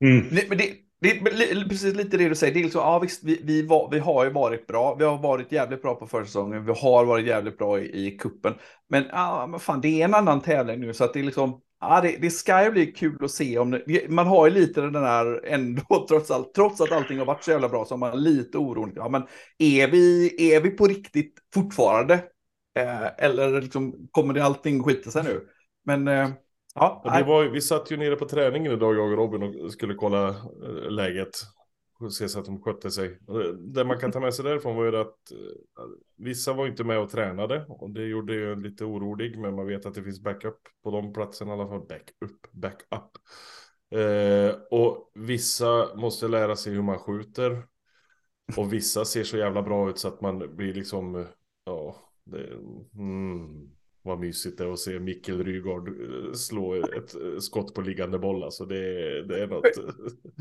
Mm. 0.00 0.26
Nej, 0.30 0.46
men 0.48 0.58
det, 0.58 0.72
det 1.00 1.20
precis 1.68 1.94
lite 1.94 2.16
det 2.16 2.28
du 2.28 2.34
säger. 2.34 2.54
Det 2.54 2.60
är 2.60 2.64
liksom, 2.64 2.80
ja, 2.80 2.98
visst, 2.98 3.24
vi, 3.24 3.40
vi, 3.44 3.66
var, 3.66 3.90
vi 3.90 3.98
har 3.98 4.24
ju 4.24 4.30
varit 4.30 4.66
bra. 4.66 4.94
Vi 4.94 5.04
har 5.04 5.18
varit 5.18 5.52
jävligt 5.52 5.82
bra 5.82 5.94
på 5.94 6.06
försäsongen. 6.06 6.64
Vi 6.64 6.72
har 6.72 7.04
varit 7.04 7.26
jävligt 7.26 7.58
bra 7.58 7.80
i, 7.80 8.06
i 8.06 8.18
kuppen. 8.18 8.54
Men, 8.88 9.04
ja, 9.10 9.46
men 9.46 9.60
fan, 9.60 9.80
det 9.80 10.00
är 10.00 10.04
en 10.04 10.14
annan 10.14 10.40
tävling 10.40 10.80
nu. 10.80 10.94
Så 10.94 11.04
att 11.04 11.12
det 11.12 11.18
är 11.20 11.24
liksom, 11.24 11.60
ja, 11.80 12.00
det, 12.00 12.16
det 12.20 12.30
ska 12.30 12.64
ju 12.64 12.70
bli 12.70 12.86
kul 12.86 13.24
att 13.24 13.30
se 13.30 13.58
om 13.58 13.70
det, 13.70 14.10
Man 14.10 14.26
har 14.26 14.46
ju 14.46 14.52
lite 14.54 14.80
den 14.80 14.92
där 14.92 15.46
ändå, 15.46 16.06
trots 16.08 16.30
allt, 16.30 16.54
trots 16.54 16.80
att 16.80 16.92
allting 16.92 17.18
har 17.18 17.26
varit 17.26 17.44
så 17.44 17.50
jävla 17.50 17.68
bra, 17.68 17.84
så 17.84 17.94
har 17.94 17.98
man 17.98 18.22
lite 18.22 18.58
orolig. 18.58 18.92
Ja, 18.96 19.08
men 19.08 19.22
är 19.58 19.88
vi, 19.88 20.34
är 20.52 20.60
vi 20.60 20.70
på 20.70 20.86
riktigt 20.86 21.34
fortfarande? 21.54 22.20
Eh, 22.76 23.24
eller 23.24 23.60
liksom, 23.60 24.08
kommer 24.10 24.34
det 24.34 24.44
allting 24.44 24.82
skita 24.82 25.10
sig 25.10 25.24
nu? 25.24 25.48
Men, 25.84 26.08
eh, 26.08 26.30
ja. 26.74 27.02
Det 27.04 27.22
var, 27.22 27.44
vi 27.44 27.60
satt 27.60 27.90
ju 27.90 27.96
nere 27.96 28.16
på 28.16 28.28
träningen 28.28 28.72
idag, 28.72 28.94
jag 28.96 29.12
och 29.12 29.16
Robin, 29.16 29.42
och 29.64 29.72
skulle 29.72 29.94
kolla 29.94 30.28
eh, 30.28 30.90
läget. 30.90 31.30
Och 32.00 32.12
se 32.12 32.28
så 32.28 32.38
att 32.38 32.44
de 32.44 32.62
skötte 32.62 32.90
sig. 32.90 33.18
Det- 33.58 33.84
man 33.84 33.98
kan 33.98 34.12
ta 34.12 34.20
med 34.20 34.34
sig 34.34 34.44
därifrån 34.44 34.76
var 34.76 34.84
ju 34.84 34.96
att 34.96 35.32
eh, 35.32 35.84
vissa 36.16 36.52
var 36.52 36.66
inte 36.66 36.84
med 36.84 36.98
och 36.98 37.10
tränade. 37.10 37.64
Och 37.68 37.90
det 37.90 38.04
gjorde 38.04 38.34
ju 38.34 38.56
lite 38.62 38.84
orolig. 38.84 39.38
Men 39.38 39.54
man 39.54 39.66
vet 39.66 39.86
att 39.86 39.94
det 39.94 40.02
finns 40.02 40.20
backup 40.20 40.58
på 40.84 40.90
de 40.90 41.12
platserna 41.12 41.50
i 41.50 41.54
alla 41.54 41.68
fall. 41.68 41.86
Backup, 41.86 42.52
backup. 42.52 43.10
Eh, 43.94 44.54
och 44.70 45.10
vissa 45.14 45.94
måste 45.96 46.28
lära 46.28 46.56
sig 46.56 46.72
hur 46.72 46.82
man 46.82 46.98
skjuter. 46.98 47.62
Och 48.56 48.72
vissa 48.72 49.04
ser 49.04 49.24
så 49.24 49.36
jävla 49.36 49.62
bra 49.62 49.90
ut 49.90 49.98
så 49.98 50.08
att 50.08 50.20
man 50.20 50.56
blir 50.56 50.74
liksom, 50.74 51.26
ja, 51.64 52.05
det, 52.26 52.46
mm, 52.98 53.68
vad 54.02 54.20
mysigt 54.20 54.58
det 54.58 54.64
är 54.64 54.72
att 54.72 54.78
se 54.78 54.98
Mikkel 55.00 55.44
Rygaard 55.44 55.88
eh, 55.88 56.32
slå 56.32 56.74
ett 56.74 57.14
eh, 57.14 57.38
skott 57.38 57.74
på 57.74 57.80
liggande 57.80 58.18
boll. 58.18 58.44
Alltså 58.44 58.64
det, 58.64 58.82
det 59.26 59.42
är 59.42 59.46
något. 59.46 59.64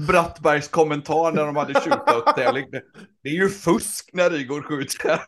Brattbergs 0.07 0.67
kommentar 0.67 1.31
när 1.31 1.45
de 1.45 1.55
hade 1.55 1.73
shootout-tävling. 1.73 2.71
Det- 2.71 2.83
Det 3.23 3.29
är 3.29 3.33
ju 3.33 3.49
fusk 3.49 4.09
när 4.13 4.29
Rygaard 4.29 4.63
skjuter. 4.65 5.21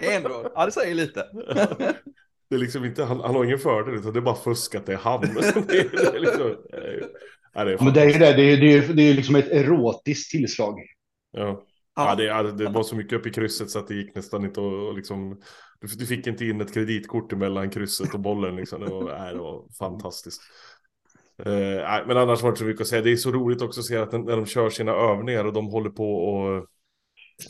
Det 0.00 0.06
är 0.12 0.16
ändå, 0.16 0.52
ja 0.54 0.66
det 0.66 0.72
säger 0.72 0.94
lite. 0.94 1.24
Det 2.50 2.54
är 2.54 2.58
liksom 2.58 2.84
inte, 2.84 3.04
han, 3.04 3.20
han 3.20 3.34
har 3.34 3.44
ingen 3.44 3.58
fördel 3.58 3.94
utan 3.94 4.12
det 4.12 4.18
är 4.18 4.22
bara 4.22 4.34
fusk 4.34 4.74
att 4.74 4.86
det 4.86 4.92
är 4.92 4.96
han. 4.96 5.20
det, 5.20 5.28
är, 5.28 6.12
det 6.12 6.16
är 6.16 6.20
liksom, 6.20 6.46
eh, 6.50 7.06
ja, 7.54 7.64
det 7.64 7.72
är 7.72 7.84
Men 7.84 7.92
det 7.94 8.00
är 8.00 8.06
ju 8.06 8.12
fantastiskt. 8.12 8.18
det. 8.18 8.32
Det 8.36 8.42
är, 8.52 8.56
det 8.56 8.72
är, 8.86 8.94
det 8.94 9.02
är 9.02 9.14
liksom 9.14 9.36
ett 9.36 9.48
erotiskt 9.48 10.30
tillslag. 10.30 10.78
Ja. 11.32 11.64
Ja, 11.96 12.14
det, 12.14 12.24
ja, 12.24 12.42
det 12.42 12.68
var 12.68 12.82
så 12.82 12.96
mycket 12.96 13.18
upp 13.18 13.26
i 13.26 13.30
krysset 13.30 13.70
så 13.70 13.78
att 13.78 13.88
det 13.88 13.94
gick 13.94 14.14
nästan 14.14 14.44
inte 14.44 14.60
att 14.60 14.96
liksom... 14.96 15.40
Du, 15.98 16.06
fick 16.06 16.26
inte 16.26 16.44
in 16.44 16.60
ett 16.60 16.74
kreditkort 16.74 17.32
mellan 17.32 17.70
krysset 17.70 18.14
och 18.14 18.20
bollen 18.20 18.56
liksom. 18.56 18.80
Det 18.80 18.90
var, 18.90 19.18
nej, 19.18 19.32
det 19.32 19.40
var 19.40 19.64
fantastiskt. 19.78 20.42
Eh, 21.38 22.06
men 22.06 22.16
annars 22.16 22.42
var 22.42 22.48
det 22.48 22.52
inte 22.52 22.58
så 22.58 22.64
mycket 22.64 22.80
att 22.80 22.88
säga. 22.88 23.02
Det 23.02 23.12
är 23.12 23.16
så 23.16 23.32
roligt 23.32 23.62
också 23.62 23.80
att 23.80 23.86
se 23.86 23.96
att 23.96 24.12
när 24.12 24.36
de 24.36 24.46
kör 24.46 24.70
sina 24.70 24.92
övningar 24.92 25.44
och 25.44 25.52
de 25.52 25.66
håller 25.66 25.90
på 25.90 26.14
och, 26.14 26.66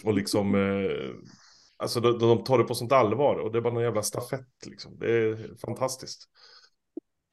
och 0.05 0.14
liksom... 0.14 0.55
Eh, 0.55 1.14
alltså 1.76 2.00
de, 2.00 2.19
de 2.19 2.45
tar 2.45 2.59
det 2.59 2.64
på 2.64 2.75
sånt 2.75 2.93
allvar 2.93 3.37
och 3.37 3.53
det 3.53 3.59
är 3.59 3.62
bara 3.62 3.75
någon 3.75 3.83
jävla 3.83 4.03
stafett 4.03 4.67
liksom. 4.67 4.99
Det 4.99 5.12
är 5.12 5.59
fantastiskt. 5.67 6.29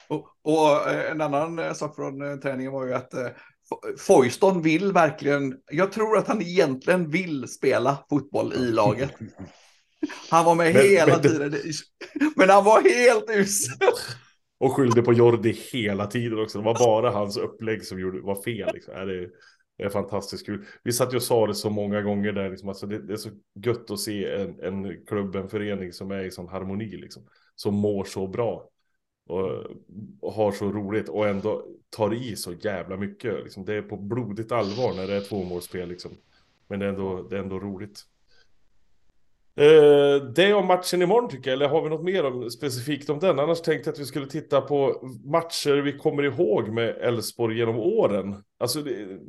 Och, 0.07 0.27
och 0.41 0.89
eh, 0.89 1.11
en 1.11 1.21
annan 1.21 1.59
eh, 1.59 1.73
sak 1.73 1.95
från 1.95 2.31
eh, 2.31 2.35
träningen 2.37 2.71
var 2.71 2.85
ju 2.85 2.93
att 2.93 3.13
Fo- 3.71 3.97
Foyston 3.97 4.61
vill 4.61 4.93
verkligen, 4.93 5.57
jag 5.71 5.91
tror 5.91 6.17
att 6.17 6.27
han 6.27 6.41
egentligen 6.41 7.09
vill 7.09 7.47
spela 7.47 8.05
fotboll 8.09 8.53
i 8.53 8.71
laget. 8.71 9.11
Han 10.29 10.45
var 10.45 10.55
med 10.55 10.73
Men- 10.73 10.83
hela 10.83 11.13
men 11.13 11.21
tiden, 11.21 11.53
men 12.35 12.49
han 12.49 12.63
var 12.65 12.81
helt 12.81 13.29
usel. 13.29 13.77
Och 14.59 14.71
skyllde 14.75 15.01
på 15.01 15.13
Jordi 15.13 15.51
hela 15.73 16.07
tiden 16.07 16.39
också. 16.39 16.57
Det 16.57 16.63
var 16.65 16.79
bara 16.79 17.11
hans 17.11 17.37
upplägg 17.37 17.85
som 17.85 17.99
gjorde, 17.99 18.21
var 18.21 18.41
fel. 18.43 18.69
Liksom. 18.73 18.93
Ja, 18.97 19.05
Det, 19.05 19.13
är, 19.23 19.29
det 19.77 19.83
är 19.83 19.89
fantastiskt 19.89 20.45
kul. 20.45 20.65
Vi 20.83 20.91
satt 20.93 21.13
ju 21.13 21.17
och 21.17 21.23
sa 21.23 21.47
det 21.47 21.55
så 21.55 21.69
många 21.69 22.01
gånger 22.01 22.31
där. 22.31 22.49
Liksom. 22.49 22.69
Alltså 22.69 22.87
det, 22.87 22.99
det 23.07 23.13
är 23.13 23.17
så 23.17 23.29
gött 23.65 23.91
att 23.91 23.99
se 23.99 24.25
en, 24.31 24.59
en 24.63 25.05
klubb, 25.05 25.35
en 25.35 25.49
förening 25.49 25.93
som 25.93 26.11
är 26.11 26.23
i 26.23 26.31
sån 26.31 26.47
harmoni. 26.47 26.97
Liksom. 26.97 27.23
Som 27.55 27.73
mår 27.75 28.03
så 28.03 28.27
bra. 28.27 28.67
Och, 29.29 29.49
och 30.21 30.33
har 30.33 30.51
så 30.51 30.71
roligt 30.71 31.09
och 31.09 31.27
ändå 31.27 31.65
tar 31.89 32.13
i 32.13 32.35
så 32.35 32.53
jävla 32.53 32.97
mycket. 32.97 33.43
Liksom. 33.43 33.65
Det 33.65 33.73
är 33.75 33.81
på 33.81 33.97
blodigt 33.97 34.51
allvar 34.51 34.93
när 34.93 35.07
det 35.07 35.13
är 35.13 35.21
tvåmålsspel. 35.21 35.89
Liksom. 35.89 36.11
Men 36.67 36.79
det 36.79 36.85
är 36.85 36.89
ändå, 36.89 37.27
det 37.29 37.35
är 37.35 37.39
ändå 37.39 37.59
roligt. 37.59 37.99
Eh, 39.55 40.23
det 40.35 40.53
om 40.53 40.67
matchen 40.67 41.01
imorgon 41.01 41.29
tycker 41.29 41.49
jag, 41.49 41.55
eller 41.55 41.67
har 41.67 41.81
vi 41.81 41.89
något 41.89 42.03
mer 42.03 42.25
om, 42.25 42.49
specifikt 42.49 43.09
om 43.09 43.19
den? 43.19 43.39
Annars 43.39 43.61
tänkte 43.61 43.89
jag 43.89 43.93
att 43.93 43.99
vi 43.99 44.05
skulle 44.05 44.27
titta 44.27 44.61
på 44.61 45.09
matcher 45.25 45.81
vi 45.81 45.97
kommer 45.97 46.23
ihåg 46.23 46.69
med 46.69 46.89
Elfsborg 46.89 47.57
genom 47.57 47.79
åren. 47.79 48.43
Alltså, 48.59 48.81
det, 48.81 49.19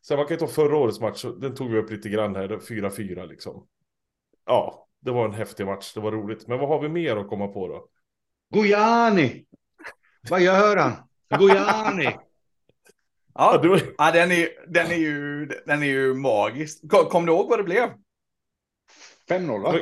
så 0.00 0.16
man 0.16 0.26
kan 0.26 0.34
ju 0.34 0.40
ta 0.40 0.46
förra 0.46 0.76
årets 0.76 1.00
match, 1.00 1.24
den 1.40 1.54
tog 1.54 1.70
vi 1.70 1.78
upp 1.78 1.90
lite 1.90 2.08
grann 2.08 2.36
här, 2.36 2.48
4-4 2.48 3.26
liksom. 3.26 3.66
Ja, 4.46 4.86
det 5.00 5.10
var 5.10 5.24
en 5.24 5.34
häftig 5.34 5.66
match, 5.66 5.94
det 5.94 6.00
var 6.00 6.12
roligt. 6.12 6.48
Men 6.48 6.58
vad 6.58 6.68
har 6.68 6.80
vi 6.80 6.88
mer 6.88 7.16
att 7.16 7.28
komma 7.28 7.48
på 7.48 7.68
då? 7.68 7.88
Gojani! 8.54 9.44
Vad 10.30 10.40
gör 10.40 10.76
han? 10.76 10.92
Gojani! 11.38 12.16
Ja, 13.34 13.60
Ja, 13.98 14.10
den, 14.12 14.32
är, 14.32 14.48
den, 14.68 14.86
är 14.86 14.96
ju, 14.96 15.46
den 15.66 15.82
är 15.82 15.86
ju 15.86 16.14
magisk. 16.14 16.90
Kom, 16.90 17.04
kom 17.04 17.26
du 17.26 17.32
ihåg 17.32 17.48
vad 17.48 17.58
det 17.58 17.64
blev? 17.64 17.88
5-0 19.28 19.62
va? 19.62 19.74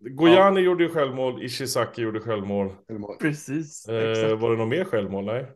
Gojani 0.00 0.60
gjorde 0.60 0.84
ju 0.84 0.90
självmål, 0.90 1.42
Ishizaki 1.42 2.02
gjorde 2.02 2.20
självmål. 2.20 2.72
Precis. 3.20 3.88
Eh, 3.88 4.38
var 4.38 4.50
det 4.50 4.56
något 4.56 4.68
mer 4.68 4.84
självmål? 4.84 5.24
Nej. 5.24 5.46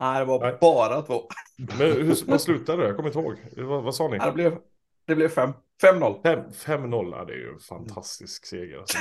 Nej, 0.00 0.18
det 0.18 0.24
var 0.24 0.40
Nej. 0.40 0.58
bara 0.60 1.02
två. 1.02 1.28
Men 1.58 1.76
hur, 1.78 2.26
vad 2.30 2.40
slutade 2.40 2.82
det? 2.82 2.88
Jag 2.88 2.96
kommer 2.96 3.08
inte 3.08 3.18
ihåg. 3.18 3.36
Vad, 3.56 3.82
vad 3.82 3.94
sa 3.94 4.08
ni? 4.08 4.18
Det 4.18 4.32
blev, 4.32 4.58
det 5.06 5.14
blev 5.14 5.28
fem. 5.28 5.50
5-0. 5.82 6.22
Fem- 6.22 6.50
5-0, 6.90 7.10
ja, 7.18 7.24
det 7.24 7.32
är 7.32 7.36
ju 7.36 7.48
en 7.52 7.58
fantastisk 7.60 8.46
seger. 8.46 8.78
Alltså. 8.78 8.98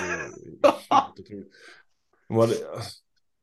Man, 2.29 2.49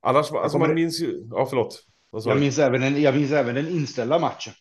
annars, 0.03 0.33
alltså, 0.33 0.59
man 0.59 0.75
minns 0.75 1.01
ju... 1.01 1.29
Ja, 1.31 1.47
förlåt. 1.47 1.87
Jag 2.25 2.41
minns, 2.41 2.59
även 2.59 2.83
en, 2.83 3.03
jag 3.03 3.15
minns 3.15 3.33
även 3.33 3.55
den 3.55 3.69
inställda 3.69 4.19
matchen. 4.19 4.53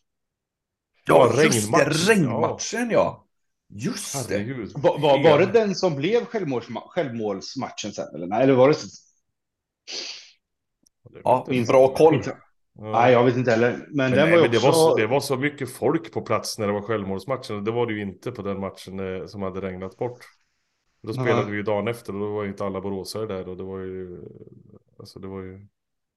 Ja, 1.08 1.32
Ja, 1.36 1.44
just 1.44 1.72
det. 1.72 1.78
regnmatch. 1.78 2.10
Regnmatchen, 2.10 2.90
ja. 2.92 3.26
Just 3.74 4.30
det. 4.30 4.38
Herregud. 4.38 4.72
Va, 4.76 4.98
var, 4.98 5.24
var 5.24 5.40
det 5.40 5.46
den 5.46 5.76
som 5.76 5.96
blev 5.96 6.26
självmålsma 6.26 6.82
självmålsmatchen 6.88 7.92
sen? 7.92 8.16
Eller, 8.16 8.28
nej, 8.28 8.44
eller 8.44 8.54
var 8.54 8.70
det... 8.70 8.76
Ja, 11.24 11.46
minns- 11.50 11.68
bra 11.70 11.94
koll. 11.94 12.22
Ja. 12.26 12.92
Nej, 12.92 13.12
jag 13.14 13.24
vet 13.24 13.38
inte 13.38 13.52
heller. 13.52 13.72
Men, 13.72 13.88
Men, 13.92 14.12
den 14.12 14.20
nej, 14.30 14.36
var 14.36 14.42
men 14.42 14.52
det, 14.52 14.58
också... 14.58 14.68
var 14.68 14.74
så, 14.74 14.96
det 14.96 15.08
var 15.08 15.20
så 15.20 15.38
mycket 15.38 15.70
folk 15.72 16.14
på 16.14 16.22
plats 16.22 16.58
när 16.60 16.68
det 16.68 16.74
var 16.74 16.82
självmålsmatchen. 16.82 17.64
Det 17.64 17.72
var 17.72 17.86
det 17.88 17.94
ju 17.94 18.02
inte 18.02 18.32
på 18.32 18.42
den 18.42 18.60
matchen 18.60 19.00
eh, 19.22 19.26
som 19.26 19.42
hade 19.42 19.62
regnat 19.62 19.98
bort. 19.98 20.20
Då 21.04 21.14
spelade 21.14 21.52
vi 21.52 21.58
ju 21.58 21.64
dagen 21.64 21.88
efter 21.88 22.14
och 22.14 22.20
då 22.20 22.34
var 22.36 22.44
ju 22.44 22.50
inte 22.50 22.66
alla 22.66 22.82
boråsare 22.82 23.26
där 23.26 23.50
och 23.50 23.58
det 23.58 23.64
var 23.64 23.80
ju... 23.80 24.20
Alltså 25.00 25.20
det 25.20 25.28
var 25.28 25.42
ju... 25.42 25.52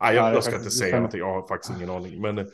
Nej, 0.03 0.15
jag, 0.15 0.25
Nej, 0.25 0.35
jag 0.35 0.43
ska 0.45 0.51
det- 0.53 0.57
inte 0.57 0.67
det 0.67 0.71
säga 0.73 0.97
någonting, 0.97 1.21
jag 1.21 1.33
har 1.41 1.47
faktiskt 1.49 1.77
ingen 1.77 1.91
aning. 1.91 2.21
Men, 2.21 2.51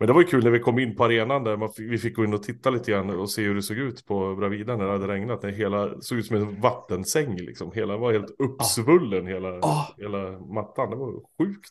men 0.00 0.06
det 0.06 0.12
var 0.12 0.20
ju 0.20 0.26
kul 0.26 0.44
när 0.44 0.50
vi 0.50 0.58
kom 0.58 0.78
in 0.78 0.96
på 0.96 1.04
arenan 1.04 1.44
där, 1.44 1.56
man 1.56 1.72
fick, 1.72 1.92
vi 1.92 1.98
fick 1.98 2.16
gå 2.16 2.24
in 2.24 2.34
och 2.34 2.42
titta 2.42 2.70
lite 2.70 2.90
grann 2.90 3.10
och 3.10 3.30
se 3.30 3.42
hur 3.42 3.54
det 3.54 3.62
såg 3.62 3.76
ut 3.76 4.06
på 4.06 4.34
Bravida 4.36 4.76
när 4.76 4.84
det 4.84 4.92
hade 4.92 5.08
regnat. 5.08 5.42
Det 5.42 5.50
hela 5.52 6.00
såg 6.00 6.18
ut 6.18 6.26
som 6.26 6.36
en 6.36 6.60
vattensäng 6.60 7.36
liksom. 7.36 7.72
Hela 7.72 7.96
var 7.96 8.12
helt 8.12 8.34
uppsvullen, 8.38 9.26
hela, 9.26 9.48
Ah. 9.48 9.94
hela 9.98 10.30
mattan. 10.40 10.90
Det 10.90 10.96
var 10.96 11.12
sjukt. 11.12 11.70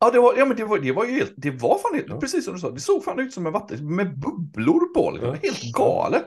Ja, 0.00 0.10
det 0.10 0.20
var, 0.20 0.34
ja 0.38 0.44
men 0.44 0.56
det 0.56 0.64
var, 0.64 0.78
det 0.78 0.92
var 0.92 1.04
ju 1.04 1.12
helt, 1.12 1.32
det 1.36 1.50
var 1.50 1.78
fan 1.78 1.94
helt, 1.94 2.06
Ja. 2.08 2.20
precis 2.20 2.44
som 2.44 2.54
du 2.54 2.60
sa, 2.60 2.70
det 2.70 2.80
såg 2.80 3.04
fan 3.04 3.18
ut 3.20 3.32
som 3.32 3.46
en 3.46 3.52
vatten 3.52 3.94
med 3.96 4.18
bubblor 4.20 4.94
på 4.94 5.10
liksom. 5.10 5.28
Ja. 5.28 5.36
Helt 5.42 5.72
galet. 5.74 6.24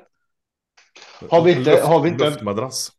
Har 1.30 1.42
vi 1.44 1.52
inte- 1.58 1.82
har 1.86 2.04
vi 2.04 2.10
inte- 2.10 2.26
Luftmadrass. 2.30 2.92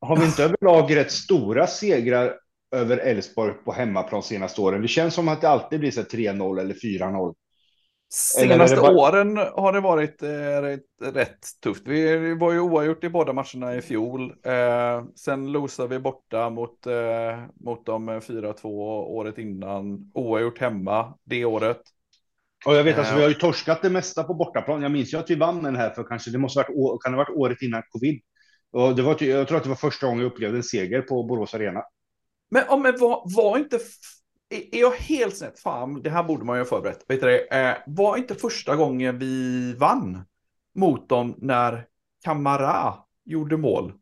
Har 0.00 0.16
vi 0.16 0.24
inte 0.26 0.44
överlag 0.44 0.96
rätt 0.96 1.12
stora 1.12 1.66
segrar 1.66 2.34
över 2.76 2.96
Elfsborg 2.98 3.52
på 3.64 3.72
hemmaplan 3.72 4.22
senaste 4.22 4.60
åren? 4.60 4.82
Det 4.82 4.88
känns 4.88 5.14
som 5.14 5.28
att 5.28 5.40
det 5.40 5.48
alltid 5.48 5.80
blir 5.80 5.90
så 5.90 6.00
här 6.00 6.08
3-0 6.08 6.58
eller 6.60 6.74
4-0. 6.74 7.34
Senaste 8.10 8.76
bara- 8.76 8.92
åren 8.92 9.36
har 9.36 9.72
det 9.72 9.80
varit 9.80 10.22
eh, 10.22 10.62
rätt, 10.62 10.80
rätt 11.02 11.46
tufft. 11.62 11.82
Vi, 11.86 12.34
var 12.34 12.52
ju 12.52 12.60
oavgjort 12.60 13.04
i 13.04 13.08
båda 13.08 13.32
matcherna 13.32 13.74
i 13.74 13.82
fjol. 13.82 14.34
Eh, 14.42 15.04
sen 15.14 15.52
losade 15.52 15.88
vi 15.88 15.98
borta 15.98 16.50
mot, 16.50 16.86
eh, 16.86 17.38
mot 17.60 17.86
dem 17.86 18.20
4-2 18.20 18.68
året 19.16 19.38
innan. 19.38 20.10
Oavgjort 20.14 20.58
hemma 20.58 21.14
det 21.24 21.44
året. 21.44 21.80
Och 22.66 22.74
jag 22.74 22.84
vet 22.84 22.98
alltså, 22.98 23.14
vi 23.14 23.22
har 23.22 23.28
ju 23.28 23.34
torskat 23.34 23.82
det 23.82 23.90
mesta 23.90 24.24
på 24.24 24.34
bortaplan. 24.34 24.82
Jag 24.82 24.92
minns 24.92 25.14
ju 25.14 25.18
att 25.18 25.30
vi 25.30 25.34
vann 25.34 25.62
den 25.62 25.76
här 25.76 25.90
för 25.90 26.04
kanske, 26.04 26.30
det 26.30 26.38
måste 26.38 26.58
varit, 26.58 27.02
kan 27.02 27.12
det 27.12 27.18
varit 27.18 27.36
året 27.36 27.62
innan 27.62 27.82
covid. 27.88 28.20
Och 28.72 28.96
det 28.96 29.02
var, 29.02 29.22
jag 29.22 29.48
tror 29.48 29.56
att 29.56 29.62
det 29.62 29.68
var 29.68 29.76
första 29.76 30.06
gången 30.06 30.20
jag 30.22 30.32
upplevde 30.32 30.56
en 30.56 30.62
seger 30.62 31.02
på 31.02 31.22
Borås 31.22 31.54
Arena. 31.54 31.82
Men, 32.50 32.64
ja, 32.68 32.76
men 32.76 32.98
var, 32.98 33.22
var 33.36 33.58
inte... 33.58 33.78
Är 34.50 34.80
jag 34.80 34.90
helt 34.90 35.36
snett? 35.36 35.58
Fan, 35.58 36.02
det 36.02 36.10
här 36.10 36.22
borde 36.22 36.44
man 36.44 36.56
ju 36.56 36.62
ha 36.62 36.68
förberett. 36.68 37.04
Vet 37.08 37.20
du 37.20 37.26
det? 37.26 37.38
Eh, 37.38 37.76
var 37.86 38.16
inte 38.16 38.34
första 38.34 38.76
gången 38.76 39.18
vi 39.18 39.74
vann 39.74 40.24
mot 40.74 41.08
dem 41.08 41.34
när 41.38 41.86
Kamara 42.24 42.94
gjorde 43.24 43.56
mål? 43.56 43.92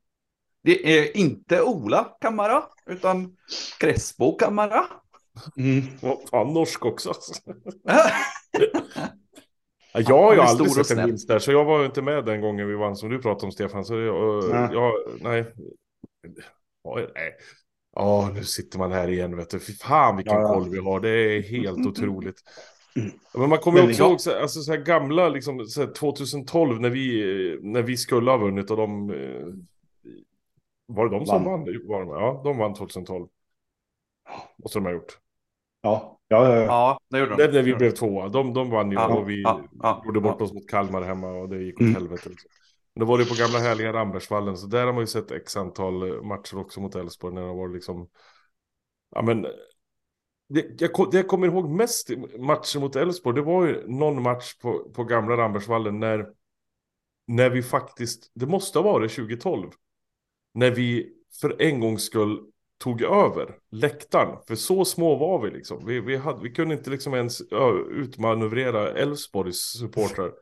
Det 0.62 0.98
är 0.98 1.16
inte 1.16 1.62
Ola 1.62 2.16
Kamara, 2.20 2.62
utan 2.86 3.36
Crespo 3.80 4.36
Kamara. 4.36 4.86
Mm. 5.56 5.82
Fan, 6.30 6.52
norsk 6.54 6.84
också. 6.84 7.12
Ja, 9.92 10.02
jag 10.08 10.22
har 10.22 10.34
ju 10.34 10.40
aldrig 10.40 10.70
stor 10.70 10.80
och 10.80 10.86
sett 10.86 10.98
en 10.98 11.06
vinst 11.06 11.28
där, 11.28 11.38
så 11.38 11.52
jag 11.52 11.64
var 11.64 11.80
ju 11.80 11.86
inte 11.86 12.02
med 12.02 12.24
den 12.24 12.40
gången 12.40 12.68
vi 12.68 12.74
vann 12.74 12.96
som 12.96 13.08
du 13.08 13.18
pratade 13.18 13.46
om 13.46 13.52
Stefan. 13.52 13.84
Så 13.84 13.94
jag, 13.94 14.44
Nej. 14.50 14.68
jag 14.72 14.92
nej. 15.20 15.44
Ja, 16.82 17.00
nej. 17.14 17.32
Ja, 17.98 18.30
nu 18.34 18.44
sitter 18.44 18.78
man 18.78 18.92
här 18.92 19.08
igen, 19.08 19.36
vet 19.36 19.50
du. 19.50 19.60
Fy 19.60 19.72
fan 19.72 20.16
vilken 20.16 20.34
Ja, 20.34 20.40
ja. 20.40 20.48
koll 20.54 20.70
vi 20.70 20.78
har. 20.78 21.00
Det 21.00 21.08
är 21.10 21.42
helt 21.42 21.86
otroligt. 21.86 22.36
Mm. 22.96 23.10
Men 23.34 23.48
man 23.48 23.58
kommer 23.58 23.78
ju 23.78 23.84
Men 23.84 23.90
också 23.92 24.04
ihåg 24.04 24.20
så, 24.20 24.40
alltså, 24.40 24.60
så 24.60 24.72
här 24.72 24.78
gamla, 24.80 25.28
liksom, 25.28 25.66
så 25.66 25.80
här 25.80 25.92
2012 25.92 26.80
när 26.80 26.90
vi, 26.90 27.58
när 27.62 27.82
vi 27.82 27.96
skulle 27.96 28.30
ha 28.30 28.38
vunnit 28.38 28.70
och 28.70 28.76
de... 28.76 29.10
eh, 29.10 29.46
Var 30.86 31.04
det 31.08 31.18
de 31.18 31.26
som 31.26 31.44
Vann. 31.44 31.52
vann? 31.64 31.64
Var 31.88 32.00
de, 32.00 32.08
ja, 32.08 32.40
de 32.44 32.58
vann 32.58 32.74
2012. 32.74 33.26
Måste 34.62 34.78
de 34.78 34.84
ha 34.84 34.92
gjort. 34.92 35.18
Ja, 35.82 36.18
ja, 36.28 36.54
ja. 36.56 36.62
ja. 36.64 36.98
Det 37.10 37.18
gjorde 37.18 37.36
Det 37.36 37.46
de. 37.46 37.52
när 37.52 37.62
vi 37.62 37.74
blev 37.74 37.90
tvåa. 37.90 38.28
De, 38.28 38.54
de 38.54 38.70
vann 38.70 38.90
ju 38.90 38.94
Ja, 38.96 39.06
och 39.16 39.30
vi 39.30 39.42
ja, 39.42 39.60
ja, 39.82 40.02
gjorde 40.06 40.20
bort 40.20 40.36
ja. 40.38 40.44
oss 40.44 40.52
mot 40.52 40.68
Kalmar 40.68 41.02
hemma 41.02 41.28
och 41.28 41.48
det 41.48 41.62
gick 41.62 41.74
åt 41.74 41.80
Mm. 41.80 41.94
helvete. 41.94 42.28
Liksom. 42.28 42.50
Men 42.96 43.00
då 43.00 43.06
var 43.06 43.18
det 43.18 43.24
på 43.24 43.34
gamla 43.34 43.58
härliga 43.58 43.92
Rambergsvallen. 43.92 44.56
Så 44.56 44.66
där 44.66 44.86
har 44.86 44.92
man 44.92 45.02
ju 45.02 45.06
sett 45.06 45.30
x 45.30 45.56
antal 45.56 46.10
eh, 46.10 46.22
matcher 46.22 46.58
också 46.58 46.80
mot 46.80 46.94
Elfsborg. 46.94 47.34
När 47.34 47.42
det 47.42 47.54
var 47.54 47.68
liksom... 47.68 48.08
Ja 49.10 49.22
men... 49.22 49.46
Det 50.48 50.80
jag, 50.80 51.10
det 51.10 51.16
jag 51.16 51.28
kommer 51.28 51.46
ihåg 51.46 51.70
mest 51.70 52.10
matcher 52.38 52.78
mot 52.78 52.96
Elfsborg. 52.96 53.34
Det 53.36 53.42
var 53.42 53.66
ju 53.66 53.88
någon 53.88 54.22
match 54.22 54.54
på, 54.58 54.90
på 54.94 55.04
gamla 55.04 55.36
Rambergsvallen. 55.36 56.00
När, 56.00 56.26
när 57.26 57.50
vi 57.50 57.62
faktiskt... 57.62 58.30
Det 58.34 58.46
måste 58.46 58.78
ha 58.78 58.92
varit 58.92 59.12
2012. 59.12 59.70
När 60.54 60.70
vi 60.70 61.12
för 61.40 61.62
en 61.62 61.80
gångs 61.80 62.02
skull 62.02 62.40
tog 62.78 63.02
över 63.02 63.58
läktaren. 63.70 64.38
För 64.48 64.54
så 64.54 64.84
små 64.84 65.16
var 65.16 65.42
vi 65.42 65.50
liksom. 65.50 65.86
Vi, 65.86 66.00
vi, 66.00 66.16
hade, 66.16 66.42
vi 66.42 66.50
kunde 66.50 66.74
inte 66.74 66.90
liksom 66.90 67.14
ens 67.14 67.42
utmanövrera 67.90 68.90
Elfsborgs 68.90 69.60
supportrar. 69.60 70.32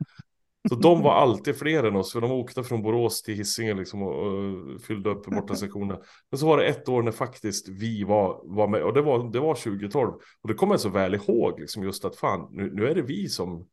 Så 0.69 0.75
de 0.75 1.01
var 1.01 1.13
alltid 1.13 1.55
fler 1.55 1.83
än 1.83 1.95
oss, 1.95 2.13
för 2.13 2.21
de 2.21 2.31
åkte 2.31 2.63
från 2.63 2.81
Borås 2.81 3.21
till 3.21 3.35
Hisingen 3.35 3.77
liksom 3.77 4.03
och, 4.03 4.27
och 4.27 4.81
fyllde 4.81 5.09
upp 5.09 5.25
borta 5.25 5.55
sektionen. 5.55 5.97
Men 6.31 6.37
så 6.37 6.47
var 6.47 6.57
det 6.57 6.65
ett 6.65 6.89
år 6.89 7.03
när 7.03 7.11
faktiskt 7.11 7.69
vi 7.69 8.03
var, 8.03 8.41
var 8.43 8.67
med, 8.67 8.83
och 8.83 8.93
det 8.93 9.01
var, 9.01 9.31
det 9.31 9.39
var 9.39 9.55
2012. 9.55 10.13
Och 10.41 10.47
det 10.47 10.53
kommer 10.53 10.73
jag 10.73 10.79
så 10.79 10.89
väl 10.89 11.15
ihåg, 11.15 11.59
liksom 11.59 11.83
just 11.83 12.05
att 12.05 12.15
fan, 12.15 12.47
nu, 12.51 12.71
nu 12.73 12.87
är 12.87 12.95
det 12.95 13.01
vi 13.01 13.29
som 13.29 13.67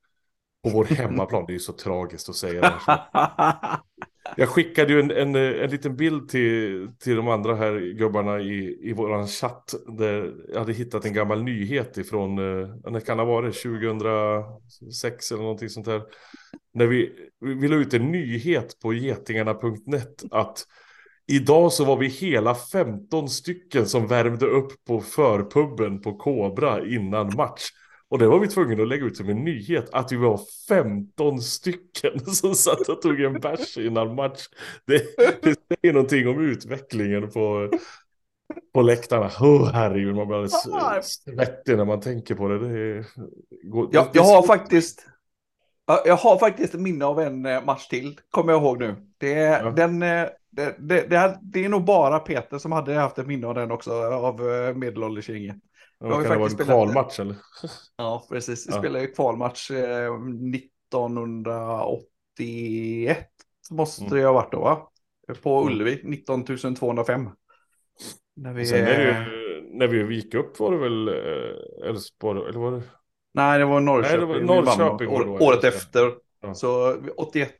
på 0.64 0.70
vår 0.70 0.84
hemmaplan, 0.84 1.44
det 1.46 1.52
är 1.52 1.54
ju 1.54 1.60
så 1.60 1.72
tragiskt 1.72 2.28
att 2.28 2.36
säga 2.36 2.60
det 2.60 2.74
här. 2.86 3.78
Jag 4.36 4.48
skickade 4.48 4.92
ju 4.92 5.00
en, 5.00 5.10
en, 5.10 5.34
en 5.34 5.70
liten 5.70 5.96
bild 5.96 6.28
till, 6.28 6.88
till 6.98 7.16
de 7.16 7.28
andra 7.28 7.54
här 7.54 7.94
gubbarna 7.98 8.40
i, 8.40 8.78
i 8.82 8.92
våran 8.92 9.26
chatt. 9.28 9.74
Där 9.98 10.34
jag 10.52 10.58
hade 10.58 10.72
hittat 10.72 11.04
en 11.04 11.12
gammal 11.12 11.42
nyhet 11.42 11.96
ifrån, 11.96 12.38
eh, 12.38 12.68
när 12.90 13.00
kan 13.00 13.16
det 13.16 13.22
ha 13.22 13.30
varit, 13.30 13.62
2006 13.62 15.30
eller 15.30 15.42
någonting 15.42 15.68
sånt 15.68 15.86
där. 15.86 16.02
När 16.74 16.86
vi, 16.86 17.12
vi 17.40 17.54
vi 17.54 17.68
la 17.68 17.76
ut 17.76 17.94
en 17.94 18.12
nyhet 18.12 18.80
på 18.82 18.94
getingarna.net 18.94 20.22
att 20.30 20.64
idag 21.26 21.72
så 21.72 21.84
var 21.84 21.96
vi 21.96 22.06
hela 22.06 22.54
15 22.54 23.28
stycken 23.28 23.86
som 23.86 24.06
värmde 24.06 24.46
upp 24.46 24.84
på 24.86 25.00
förpubben 25.00 26.00
på 26.00 26.16
Kobra 26.16 26.86
innan 26.86 27.36
match. 27.36 27.62
Och 28.12 28.18
det 28.18 28.26
var 28.26 28.38
vi 28.38 28.48
tvungna 28.48 28.82
att 28.82 28.88
lägga 28.88 29.04
ut 29.04 29.16
som 29.16 29.28
en 29.28 29.44
nyhet 29.44 29.88
att 29.92 30.12
vi 30.12 30.16
var 30.16 30.40
15 30.68 31.40
stycken 31.40 32.20
som 32.26 32.54
satt 32.54 32.88
och 32.88 33.02
tog 33.02 33.20
en 33.20 33.40
bärs 33.40 33.78
innan 33.78 34.14
match. 34.14 34.46
Det, 34.86 35.16
det 35.42 35.56
säger 35.82 35.92
någonting 35.92 36.28
om 36.28 36.40
utvecklingen 36.40 37.30
på, 37.30 37.70
på 38.74 38.82
läktarna. 38.82 39.26
Oh, 39.26 39.70
herregud, 39.72 40.14
man 40.16 40.26
blir 40.26 40.36
alldeles 40.36 41.14
svettig 41.14 41.76
när 41.76 41.84
man 41.84 42.00
tänker 42.00 42.34
på 42.34 42.48
det. 42.48 42.58
det, 42.58 43.04
går, 43.62 43.88
Jag, 43.92 44.04
det 44.04 44.10
jag 44.12 44.24
har 44.24 44.42
faktiskt 44.42 45.06
Ja, 45.86 46.02
Jag 46.06 46.16
har 46.16 46.38
faktiskt 46.38 46.74
minne 46.74 47.04
av 47.04 47.20
en 47.20 47.46
eh, 47.46 47.64
match 47.64 47.88
till, 47.88 48.20
kommer 48.30 48.52
jag 48.52 48.62
ihåg 48.62 48.78
nu. 48.78 48.96
Det, 49.18 49.34
är 49.34 49.64
Ja. 49.64 49.70
den, 49.70 50.02
eh, 50.02 50.26
det, 50.50 50.76
det, 50.78 51.06
det, 51.10 51.16
är, 51.16 51.38
det 51.42 51.64
är 51.64 51.68
nog 51.68 51.84
bara 51.84 52.18
Peter 52.18 52.58
som 52.58 52.72
hade 52.72 52.94
haft 52.94 53.18
ett 53.18 53.26
minne 53.26 53.46
av 53.46 53.54
den 53.54 53.70
också, 53.70 53.92
av 54.04 54.50
eh, 54.50 54.74
ju 56.08 56.12
kan 56.12 56.22
det 56.32 56.38
vara 56.38 56.50
en 56.50 56.56
kvalmatch 56.56 57.20
eller? 57.20 57.36
Ja, 57.96 58.26
precis. 58.28 58.68
Vi 58.68 58.72
Ja. 58.72 58.78
spelade 58.78 59.06
kvalmatch 59.06 59.70
eh, 59.70 60.12
1981. 60.54 63.18
Måste 63.70 64.04
Mm. 64.04 64.16
det 64.18 64.24
ha 64.24 64.32
varit 64.32 64.52
då, 64.52 64.60
va? 64.60 64.88
På 65.42 65.66
Ullevi, 65.66 66.00
19 66.04 66.44
205. 66.76 67.28
När 68.36 68.52
vi, 68.52 68.66
Sen 68.66 68.86
är 68.86 68.98
det 68.98 69.04
ju, 69.04 69.14
när 69.78 69.86
vi 69.86 70.14
gick 70.14 70.34
upp 70.34 70.60
var 70.60 70.72
det 70.72 70.78
väl 70.78 71.08
eh, 71.08 71.88
Elfsborg, 71.88 72.48
eller 72.48 72.58
var 72.58 72.72
det? 72.72 72.82
Nej, 73.34 73.58
det 73.58 73.64
var 73.64 73.80
Norrköping. 73.80 74.20
Nej, 74.20 74.20
det 74.20 74.26
var 74.46 74.60
vi 74.60 74.66
vann 74.66 74.78
Norrköping 74.78 75.08
år, 75.08 75.42
året 75.42 75.64
efter. 75.64 76.14
Ja. 76.42 76.54
Så 76.54 76.96
81 77.16 77.50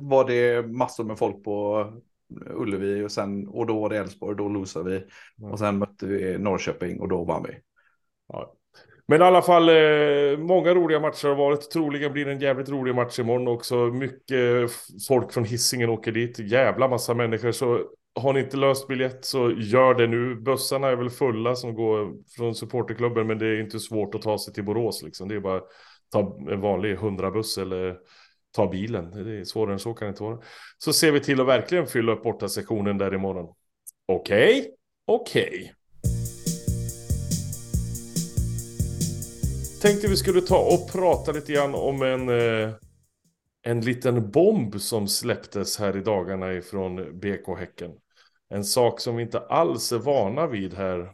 var 0.00 0.24
det 0.24 0.66
massor 0.66 1.04
med 1.04 1.18
folk 1.18 1.44
på 1.44 1.86
Ullevi 2.50 3.04
och, 3.04 3.12
sen, 3.12 3.48
och 3.48 3.66
då 3.66 3.80
var 3.80 3.88
det 3.88 3.98
Elfsborg, 3.98 4.36
då 4.36 4.48
losade 4.48 4.90
vi. 4.90 5.04
Ja. 5.36 5.50
Och 5.50 5.58
sen 5.58 5.78
mötte 5.78 6.06
vi 6.06 6.38
Norrköping 6.38 7.00
och 7.00 7.08
då 7.08 7.24
vann 7.24 7.42
vi. 7.48 7.54
Ja. 8.32 8.54
Men 9.06 9.20
i 9.20 9.24
alla 9.24 9.42
fall, 9.42 9.68
eh, 9.68 10.38
många 10.38 10.74
roliga 10.74 11.00
matcher 11.00 11.28
har 11.28 11.34
varit. 11.34 11.70
Troligen 11.70 12.12
blir 12.12 12.24
det 12.24 12.32
en 12.32 12.40
jävligt 12.40 12.68
rolig 12.68 12.94
match 12.94 13.18
imorgon 13.18 13.48
också. 13.48 13.76
Mycket 13.76 14.70
folk 15.08 15.32
från 15.32 15.44
hissingen 15.44 15.90
åker 15.90 16.12
dit. 16.12 16.38
Jävla 16.38 16.88
massa 16.88 17.14
människor. 17.14 17.52
Så 17.52 17.80
har 18.20 18.32
ni 18.32 18.40
inte 18.40 18.56
löst 18.56 18.88
biljett 18.88 19.24
så 19.24 19.50
gör 19.50 19.94
det 19.94 20.06
nu. 20.06 20.34
Bussarna 20.34 20.88
är 20.88 20.96
väl 20.96 21.10
fulla 21.10 21.56
som 21.56 21.74
går 21.74 22.12
från 22.36 22.54
supporterklubben. 22.54 23.26
Men 23.26 23.38
det 23.38 23.46
är 23.46 23.60
inte 23.60 23.80
svårt 23.80 24.14
att 24.14 24.22
ta 24.22 24.38
sig 24.38 24.54
till 24.54 24.64
Borås 24.64 25.02
liksom. 25.02 25.28
Det 25.28 25.34
är 25.34 25.40
bara 25.40 25.56
att 25.56 25.68
ta 26.12 26.38
en 26.50 26.60
vanlig 26.60 26.98
100-buss 26.98 27.58
eller 27.58 27.96
ta 28.52 28.68
bilen. 28.68 29.10
Det 29.10 29.40
är 29.40 29.44
svårare 29.44 29.72
än 29.72 29.78
så 29.78 29.94
kan 29.94 30.06
det 30.06 30.10
inte 30.10 30.22
vara. 30.22 30.38
Så 30.78 30.92
ser 30.92 31.12
vi 31.12 31.20
till 31.20 31.40
att 31.40 31.46
verkligen 31.46 31.86
fylla 31.86 32.12
upp 32.12 32.22
borta 32.22 32.48
sektionen 32.48 32.98
där 32.98 33.14
imorgon. 33.14 33.54
Okej, 34.06 34.60
okay? 34.60 34.70
okej. 35.06 35.48
Okay. 35.48 35.70
Tänkte 39.82 40.08
vi 40.08 40.16
skulle 40.16 40.40
ta 40.40 40.58
och 40.58 40.92
prata 40.92 41.32
lite 41.32 41.52
grann 41.52 41.74
om 41.74 42.02
en, 42.02 42.28
eh, 42.28 42.70
en 43.62 43.80
liten 43.80 44.30
bomb 44.30 44.80
som 44.80 45.08
släpptes 45.08 45.78
här 45.78 45.96
i 45.96 46.00
dagarna 46.00 46.52
ifrån 46.52 47.20
BK 47.20 47.56
Häcken. 47.58 47.90
En 48.48 48.64
sak 48.64 49.00
som 49.00 49.16
vi 49.16 49.22
inte 49.22 49.40
alls 49.40 49.92
är 49.92 49.98
vana 49.98 50.46
vid 50.46 50.74
här. 50.74 51.12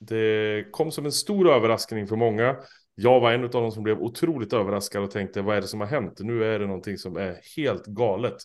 Det 0.00 0.64
kom 0.72 0.92
som 0.92 1.06
en 1.06 1.12
stor 1.12 1.50
överraskning 1.50 2.06
för 2.06 2.16
många. 2.16 2.56
Jag 2.94 3.20
var 3.20 3.32
en 3.32 3.44
av 3.44 3.50
de 3.50 3.72
som 3.72 3.82
blev 3.82 3.98
otroligt 3.98 4.52
överraskad 4.52 5.02
och 5.02 5.10
tänkte 5.10 5.42
vad 5.42 5.56
är 5.56 5.60
det 5.60 5.68
som 5.68 5.80
har 5.80 5.88
hänt? 5.88 6.20
Nu 6.20 6.44
är 6.44 6.58
det 6.58 6.66
någonting 6.66 6.98
som 6.98 7.16
är 7.16 7.40
helt 7.56 7.86
galet. 7.86 8.36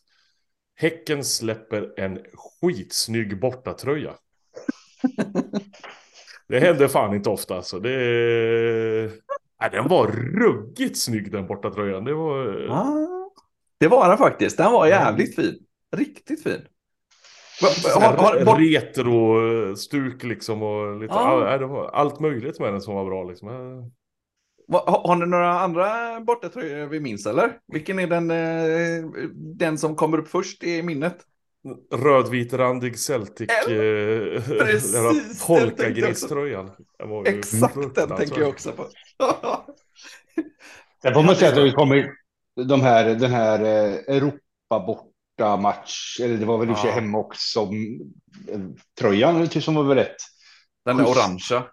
Häcken 0.75 1.23
släpper 1.23 1.99
en 1.99 2.19
skitsnygg 2.33 3.39
bortatröja. 3.39 4.13
det 6.47 6.59
händer 6.59 6.87
fan 6.87 7.15
inte 7.15 7.29
ofta 7.29 7.55
alltså. 7.55 7.79
Det, 7.79 9.11
ja, 9.65 9.81
den 9.81 9.89
var 9.89 10.07
ruggigt 10.11 10.97
snygg 10.97 11.31
den 11.31 11.47
bortatröjan. 11.47 12.03
Det 12.05 12.13
var... 12.13 12.67
Ah, 12.69 13.29
det 13.79 13.87
var 13.87 14.09
den 14.09 14.17
faktiskt. 14.17 14.57
Den 14.57 14.71
var 14.71 14.87
jävligt 14.87 15.35
fin. 15.35 15.59
Riktigt 15.95 16.43
fin. 16.43 16.61
Har, 17.61 18.45
har, 18.45 18.59
Retro-stuk 18.59 20.23
liksom 20.23 20.63
och 20.63 20.99
lite, 20.99 21.13
ah. 21.13 21.53
all, 21.53 21.89
allt 21.93 22.19
möjligt 22.19 22.59
med 22.59 22.73
den 22.73 22.81
som 22.81 22.95
var 22.95 23.05
bra 23.05 23.23
liksom. 23.23 23.47
Har, 23.47 25.07
har 25.07 25.15
ni 25.15 25.25
några 25.25 25.59
andra 25.59 26.19
bortatröjor 26.19 26.87
vi 26.87 26.99
minns 26.99 27.25
eller? 27.25 27.57
Vilken 27.67 27.99
är 27.99 28.07
den, 28.07 28.31
eh, 28.31 29.29
den 29.33 29.77
som 29.77 29.95
kommer 29.95 30.17
upp 30.17 30.27
först 30.27 30.63
i 30.63 30.83
minnet? 30.83 31.17
Rödvitrandig 31.91 32.99
Celtic. 32.99 33.49
Eh, 33.49 33.67
Precis. 34.47 35.45
Polkagriströjan. 35.47 36.71
Exakt 37.25 37.95
den 37.95 38.17
tänker 38.17 38.39
jag 38.39 38.49
också 38.49 38.71
på. 38.71 38.87
det 41.01 41.13
får 41.13 41.23
man 41.23 41.35
säga 41.35 41.49
att 41.49 41.55
det 41.55 41.71
kommer 41.71 42.11
de 42.67 42.81
här, 42.81 43.15
den 43.15 43.31
här 43.31 43.59
eh, 43.59 44.15
Europa 44.15 44.39
borta 44.69 45.57
match, 45.57 46.19
eller 46.21 46.37
det 46.37 46.45
var 46.45 46.57
väl 46.57 46.69
i 46.69 46.73
ja. 46.83 46.91
hemma 46.91 47.17
också, 47.17 47.59
eh, 48.47 48.59
tröjan 48.99 49.47
typ 49.47 49.63
som 49.63 49.75
var 49.75 49.83
väl 49.83 49.97
rätt. 49.97 50.15
Den 50.85 50.99
är 50.99 51.03
orangea. 51.03 51.65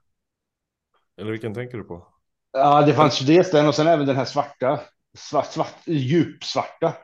Eller 1.20 1.30
vilken 1.30 1.54
tänker 1.54 1.78
du 1.78 1.84
på? 1.84 2.08
Ja, 2.52 2.82
det 2.82 2.94
fanns 2.94 3.22
ju 3.22 3.26
dels 3.26 3.50
den 3.50 3.68
och 3.68 3.74
sen 3.74 3.86
även 3.86 4.06
den 4.06 4.16
här 4.16 4.24
svarta, 4.24 4.80
svart, 5.18 5.52
svart, 5.52 5.76
djupsvarta. 5.86 6.94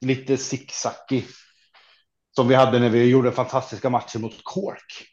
Lite 0.00 0.36
zigzackig. 0.36 1.26
Som 2.36 2.48
vi 2.48 2.54
hade 2.54 2.78
när 2.78 2.90
vi 2.90 3.10
gjorde 3.10 3.32
fantastiska 3.32 3.90
matcher 3.90 4.18
mot 4.18 4.40
Cork. 4.42 5.06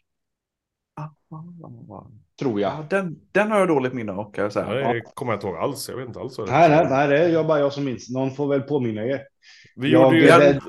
Tror 2.39 2.61
jag. 2.61 2.71
Ja, 2.71 2.85
den, 2.89 3.19
den 3.31 3.51
har 3.51 3.59
jag 3.59 3.67
dåligt 3.67 3.93
minne 3.93 4.11
av 4.11 4.33
kan 4.33 4.43
jag 4.43 4.53
säga. 4.53 4.79
Ja, 4.79 4.93
det 4.93 5.01
kommer 5.01 5.31
jag 5.31 5.37
inte 5.37 5.47
ihåg 5.47 5.57
alls. 5.57 5.89
Jag 5.89 5.97
vet 5.97 6.07
inte 6.07 6.19
alls 6.19 6.37
vad 6.37 6.47
det 6.47 6.51
nej, 6.51 6.69
nej, 6.69 6.87
nej, 6.89 7.07
det 7.07 7.39
är 7.39 7.43
bara 7.43 7.59
jag 7.59 7.73
som 7.73 7.83
minns. 7.83 8.09
Någon 8.09 8.31
får 8.31 8.47
väl 8.47 8.61
påminna 8.61 9.05
er. 9.05 9.21
Vi 9.75 9.91
jag 9.91 10.03
gjorde 10.03 10.17
ju... 10.17 10.47
En... 10.49 10.61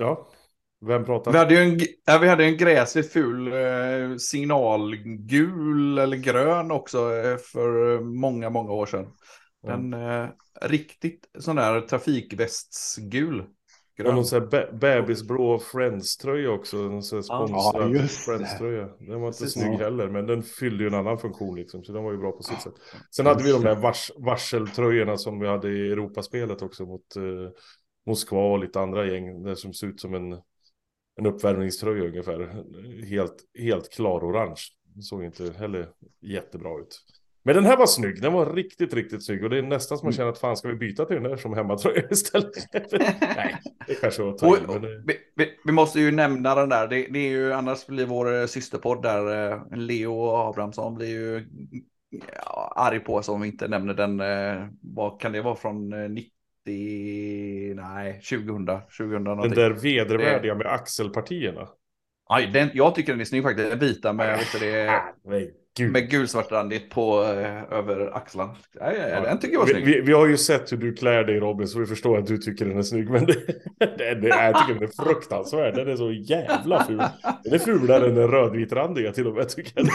Ja. 0.00 0.28
Vem 0.86 1.04
pratar? 1.04 1.32
Vi 1.32 1.38
hade 1.38 1.54
ju 1.54 1.60
en, 1.60 1.80
ja, 2.04 2.18
vi 2.18 2.28
hade 2.28 2.44
en 2.44 2.56
gräsligt 2.56 3.12
ful 3.12 3.52
eh, 3.52 4.16
signalgul 4.16 5.98
eller 5.98 6.16
grön 6.16 6.70
också 6.70 6.98
eh, 6.98 7.36
för 7.36 8.00
många, 8.00 8.50
många 8.50 8.72
år 8.72 8.86
sedan. 8.86 9.06
En 9.66 9.94
mm. 9.94 10.22
eh, 10.22 10.28
riktigt 10.60 11.30
sån 11.38 11.56
där 11.56 11.80
trafikvästsgul. 11.80 13.44
Grön. 14.00 14.08
Och 14.08 14.14
någon 14.14 14.24
sån 14.24 14.40
här 14.40 14.72
bebisblå 14.72 15.58
Friends-tröja 15.58 16.50
också. 16.50 16.76
En 16.76 17.02
sån 17.02 17.22
sponsrad 17.22 17.96
ja, 17.96 18.06
Friends-tröja. 18.26 18.88
Den 18.98 19.20
var 19.20 19.28
inte 19.28 19.38
Precis. 19.38 19.62
snygg 19.62 19.78
heller, 19.78 20.08
men 20.08 20.26
den 20.26 20.42
fyllde 20.42 20.84
ju 20.84 20.88
en 20.88 20.94
annan 20.94 21.18
funktion 21.18 21.56
liksom. 21.56 21.84
Så 21.84 21.92
den 21.92 22.04
var 22.04 22.12
ju 22.12 22.18
bra 22.18 22.32
på 22.32 22.42
sitt 22.42 22.62
sätt. 22.62 22.74
Sen 23.10 23.26
hade 23.26 23.44
vi 23.44 23.52
de 23.52 23.62
där 23.62 23.76
vars 23.76 24.10
varseltröjorna 24.16 25.16
som 25.16 25.40
vi 25.40 25.46
hade 25.46 25.70
i 25.70 25.92
Europaspelet 25.92 26.62
också 26.62 26.86
mot 26.86 27.16
eh, 27.16 27.22
Moskva 28.06 28.52
och 28.52 28.58
lite 28.58 28.80
andra 28.80 29.06
gäng. 29.06 29.42
Det 29.42 29.56
som 29.56 29.74
ser 29.74 29.86
ut 29.86 30.00
som 30.00 30.14
en 30.14 30.40
en 31.20 31.26
uppvärmningströja 31.26 32.04
ungefär. 32.04 32.64
Helt, 33.06 33.36
helt 33.58 33.92
klar 33.92 34.24
orange. 34.24 34.60
Såg 35.00 35.24
inte 35.24 35.52
heller 35.52 35.88
jättebra 36.20 36.80
ut. 36.80 37.00
Men 37.42 37.54
den 37.54 37.64
här 37.64 37.76
var 37.76 37.86
snygg, 37.86 38.22
den 38.22 38.32
var 38.32 38.54
riktigt, 38.54 38.94
riktigt 38.94 39.24
snygg. 39.24 39.44
Och 39.44 39.50
det 39.50 39.58
är 39.58 39.62
nästan 39.62 39.98
som 39.98 40.06
man 40.06 40.12
känner 40.12 40.30
att 40.30 40.38
fan 40.38 40.56
ska 40.56 40.68
vi 40.68 40.74
byta 40.74 41.04
till 41.04 41.16
den 41.16 41.22
där 41.22 41.36
som 41.36 41.54
hemmatröja 41.54 42.02
istället? 42.10 42.52
Nej, 43.20 43.56
det 43.86 43.94
kanske 43.94 44.22
var 44.22 44.32
och, 44.32 44.82
men... 44.82 45.06
vi, 45.06 45.16
vi, 45.36 45.58
vi, 45.64 45.72
måste 45.72 46.00
ju 46.00 46.10
nämna 46.10 46.54
den 46.54 46.68
där, 46.68 46.88
det, 46.88 47.06
det, 47.10 47.18
är 47.18 47.30
ju 47.30 47.52
annars 47.52 47.86
blir 47.86 48.06
vår 48.06 48.46
systerpodd 48.46 49.02
där, 49.02 49.52
eh, 49.52 49.76
Leo 49.76 50.30
Abrahamsson 50.36 50.94
blir 50.94 51.08
ju 51.08 51.46
ja, 52.44 52.72
arg 52.76 53.00
på 53.00 53.14
oss 53.14 53.28
om 53.28 53.40
vi 53.40 53.48
inte 53.48 53.68
nämner 53.68 53.94
den, 53.94 54.20
eh, 54.20 54.66
vad 54.82 55.20
kan 55.20 55.32
det 55.32 55.42
vara 55.42 55.56
från 55.56 55.90
90 56.14 56.30
eh, 56.66 57.76
nej, 57.76 58.12
2000, 58.12 58.66
2000 58.66 59.24
Den 59.24 59.50
där 59.50 59.70
vedervärdiga 59.70 60.54
med 60.54 60.66
axelpartierna. 60.66 61.68
Aj, 62.28 62.46
den, 62.46 62.70
jag 62.74 62.94
tycker 62.94 63.12
den 63.12 63.20
är 63.20 63.24
snygg 63.24 63.42
faktiskt. 63.42 63.70
Den 63.70 63.78
vita 63.78 64.12
med, 64.12 64.38
vet 64.38 64.60
det, 64.60 65.02
Gud. 65.76 65.92
med 65.92 66.10
gulsvartrandigt 66.10 66.90
på 66.90 67.22
eh, 67.22 67.72
över 67.78 68.16
axlarna. 68.16 68.56
Ja, 68.72 68.92
ja, 68.92 69.20
Den 69.20 69.38
tycker 69.38 69.54
jag 69.54 69.60
var 69.60 69.66
snygg. 69.66 69.84
Vi, 69.84 70.00
vi, 70.00 70.12
har 70.12 70.26
ju 70.26 70.36
sett 70.36 70.72
hur 70.72 70.76
du 70.76 70.94
klär 70.94 71.24
dig 71.24 71.40
Robin, 71.40 71.68
så 71.68 71.78
vi 71.78 71.86
förstår 71.86 72.18
att 72.18 72.26
du 72.26 72.38
tycker 72.38 72.64
den 72.64 72.78
är 72.78 72.82
snygg. 72.82 73.10
Men 73.10 73.26
det, 73.26 73.34
det, 73.78 74.14
det, 74.14 74.28
jag 74.28 74.58
tycker 74.58 74.74
den 74.74 74.82
är 74.82 75.04
fruktansvärd. 75.04 75.74
Den 75.74 75.88
är 75.88 75.96
så 75.96 76.12
jävla 76.12 76.84
ful. 76.84 77.02
Den 77.44 77.54
är 77.54 77.58
fulare 77.58 78.08
än 78.08 78.14
den 78.14 78.28
rödvitrandiga 78.28 79.12
till 79.12 79.26
och 79.26 79.34
med. 79.34 79.48
Tycker 79.48 79.72
jag. 79.74 79.88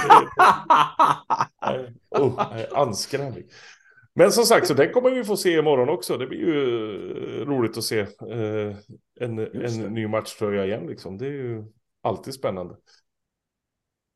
Oh, 2.21 2.41
anskrämlig. 2.79 3.45
Men 4.15 4.31
som 4.31 4.43
sagt, 4.43 4.67
så 4.67 4.73
den 4.73 4.91
kommer 4.91 5.11
vi 5.11 5.23
få 5.23 5.37
se 5.37 5.57
imorgon 5.57 5.89
också. 5.89 6.17
Det 6.17 6.27
blir 6.27 6.39
ju 6.39 7.41
eh, 7.41 7.45
roligt 7.45 7.77
att 7.77 7.83
se 7.83 7.99
eh, 7.99 8.75
en, 9.19 9.39
en 9.39 9.93
ny 9.93 10.07
matchtröja 10.07 10.65
igen. 10.65 10.87
Liksom. 10.87 11.17
Det 11.17 11.25
är 11.25 11.31
ju 11.31 11.63
alltid 12.03 12.33
spännande. 12.33 12.75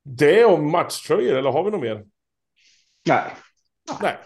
Det 0.03 0.45
om 0.45 0.71
matchtröjor, 0.71 1.35
eller 1.35 1.51
har 1.51 1.63
vi 1.63 1.71
något 1.71 1.81
mer? 1.81 2.05
Nej. 3.07 3.23
Nej. 4.01 4.17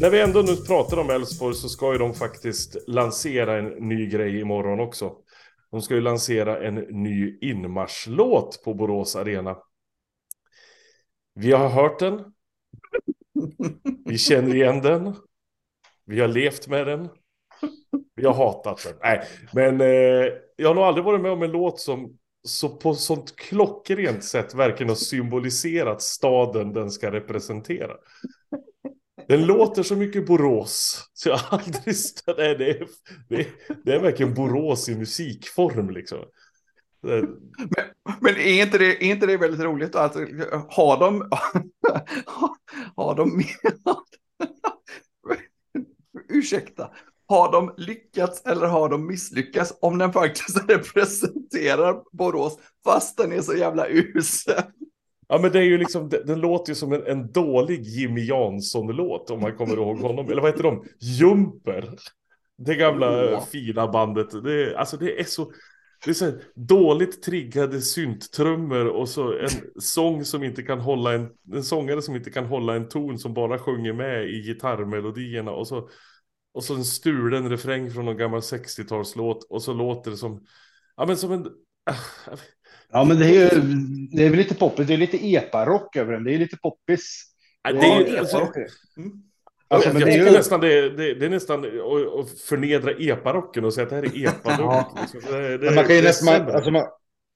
När 0.00 0.10
vi 0.10 0.20
ändå 0.20 0.42
nu 0.42 0.56
pratar 0.56 0.96
om 0.96 1.10
Elfsborg 1.10 1.54
så 1.54 1.68
ska 1.68 1.92
ju 1.92 1.98
de 1.98 2.14
faktiskt 2.14 2.76
lansera 2.86 3.58
en 3.58 3.88
ny 3.88 4.06
grej 4.06 4.40
imorgon 4.40 4.80
också. 4.80 5.12
De 5.70 5.82
ska 5.82 5.94
ju 5.94 6.00
lansera 6.00 6.66
en 6.66 6.74
ny 6.74 7.38
inmarschlåt 7.40 8.62
på 8.64 8.74
Borås 8.74 9.16
Arena. 9.16 9.56
Vi 11.34 11.52
har 11.52 11.68
hört 11.68 11.98
den. 11.98 12.24
Vi 14.04 14.18
känner 14.18 14.54
igen 14.54 14.82
den. 14.82 15.14
Vi 16.04 16.20
har 16.20 16.28
levt 16.28 16.68
med 16.68 16.86
den. 16.86 17.08
Vi 18.14 18.26
har 18.26 18.34
hatat 18.34 18.84
den. 18.84 18.94
Nej, 19.02 19.26
men 19.52 19.80
eh, 19.80 20.32
jag 20.60 20.68
har 20.68 20.74
nog 20.74 20.84
aldrig 20.84 21.04
varit 21.04 21.20
med 21.20 21.30
om 21.30 21.42
en 21.42 21.50
låt 21.50 21.80
som 21.80 22.18
så 22.42 22.68
på 22.68 22.94
sånt 22.94 23.36
klockrent 23.36 24.24
sätt 24.24 24.54
verkligen 24.54 24.88
har 24.88 24.96
symboliserat 24.96 26.02
staden 26.02 26.72
den 26.72 26.90
ska 26.90 27.12
representera. 27.12 27.92
Den 29.28 29.46
låter 29.46 29.82
så 29.82 29.96
mycket 29.96 30.26
Borås. 30.26 31.08
Så 31.12 31.28
jag 31.28 31.36
har 31.36 31.58
aldrig... 31.58 31.94
Nej, 32.26 32.56
det, 32.58 32.70
är, 32.70 32.88
det, 33.28 33.40
är, 33.40 33.46
det 33.84 33.92
är 33.92 34.00
verkligen 34.00 34.34
Borås 34.34 34.88
i 34.88 34.96
musikform 34.96 35.90
liksom. 35.90 36.18
Men, 37.00 37.36
men, 38.20 38.36
är, 38.36 38.62
inte 38.62 38.78
det, 38.78 39.04
är 39.04 39.10
inte 39.10 39.26
det 39.26 39.36
väldigt 39.36 39.60
roligt 39.60 39.94
att 39.94 40.16
ha 40.76 40.96
dem, 40.96 41.30
har 42.96 43.14
de, 43.14 43.42
ursäkta, 46.28 46.90
har 47.28 47.52
de 47.52 47.74
lyckats 47.76 48.46
eller 48.46 48.66
har 48.66 48.88
de 48.88 49.06
misslyckats 49.06 49.78
om 49.80 49.98
den 49.98 50.12
faktiskt 50.12 50.70
representerar 50.70 52.02
Borås 52.12 52.58
fast 52.84 53.16
den 53.16 53.32
är 53.32 53.40
så 53.40 53.54
jävla 53.54 53.88
usel? 53.88 54.62
Ja 55.28 55.38
men 55.38 55.52
det 55.52 55.58
är 55.58 55.62
ju 55.62 55.78
liksom, 55.78 56.08
den, 56.08 56.26
den 56.26 56.40
låter 56.40 56.70
ju 56.70 56.74
som 56.74 56.92
en, 56.92 57.06
en 57.06 57.32
dålig 57.32 57.82
Jimmy 57.82 58.26
Jansson-låt 58.26 59.30
om 59.30 59.40
man 59.40 59.56
kommer 59.56 59.74
ihåg 59.74 59.98
honom. 59.98 60.30
Eller 60.30 60.42
vad 60.42 60.50
heter 60.50 60.62
de? 60.62 60.84
Jumper. 61.00 61.90
Det 62.58 62.74
gamla 62.74 63.34
oh. 63.34 63.46
fina 63.46 63.88
bandet. 63.88 64.44
Det, 64.44 64.76
alltså 64.76 64.96
det 64.96 65.20
är 65.20 65.24
så 65.24 65.52
Det 66.04 66.10
är 66.10 66.14
så 66.14 66.24
här, 66.24 66.42
dåligt 66.54 67.22
triggade 67.22 67.80
synttrummor 67.80 68.86
och 68.86 69.08
så 69.08 69.32
en 69.38 69.80
sång 69.80 70.24
som 70.24 70.44
inte 70.44 70.62
kan 70.62 70.80
hålla 70.80 71.12
en, 71.12 71.28
en 71.52 71.64
sångare 71.64 72.02
som 72.02 72.16
inte 72.16 72.30
kan 72.30 72.46
hålla 72.46 72.74
en 72.74 72.88
ton 72.88 73.18
som 73.18 73.34
bara 73.34 73.58
sjunger 73.58 73.92
med 73.92 74.28
i 74.28 74.42
gitarrmelodierna 74.42 75.50
och 75.50 75.68
så, 75.68 75.88
och 76.54 76.64
så 76.64 76.74
en 76.74 76.84
stulen 76.84 77.50
refräng 77.50 77.90
från 77.90 78.04
någon 78.04 78.16
gammal 78.16 78.40
60-talslåt 78.40 79.46
och 79.50 79.62
så 79.62 79.72
låter 79.72 80.10
det 80.10 80.16
som, 80.16 80.46
ja 80.96 81.06
men 81.06 81.16
som 81.16 81.32
en, 81.32 81.46
äh, 81.90 81.96
Ja, 82.92 83.04
men 83.04 83.18
det 83.18 83.26
är 83.26 83.32
ju 83.54 83.60
det 84.12 84.24
är 84.26 84.28
väl 84.30 84.38
lite 84.38 84.54
poppis. 84.54 84.86
Det 84.86 84.94
är 84.94 84.98
lite 84.98 85.16
epa-rock 85.34 85.96
över 85.96 86.12
den. 86.12 86.24
Det 86.24 86.34
är 86.34 86.38
lite 86.38 86.56
poppis. 86.56 87.24
Ja, 87.62 87.72
Det 87.72 87.78
är 87.86 88.00
ju- 88.10 88.18
alltså, 88.18 88.36
epa-rock. 88.36 88.56
Mm. 88.96 89.12
Alltså, 89.70 89.88
jag 89.88 89.96
det 90.00 90.02
är 90.02 90.12
tycker 90.12 90.26
ju... 90.26 90.32
nästan 90.32 90.60
det, 90.60 90.90
det, 90.90 91.14
det 91.14 91.26
är 91.26 91.30
nästan 91.30 91.58
att, 91.64 92.40
förnedra 92.40 92.90
eparocken 92.90 93.64
och 93.64 93.74
säga 93.74 93.84
att 93.84 93.90
det 93.90 93.96
här 93.96 94.04
är 94.04 94.08
liksom. 95.00 95.20
Men 95.60 95.74
man 95.74 95.84
kan 95.86 95.96
ju 95.96 96.02
nästan, 96.02 96.26
man, 96.26 96.36
sämre. 96.36 96.54
alltså 96.54 96.70
man, 96.70 96.84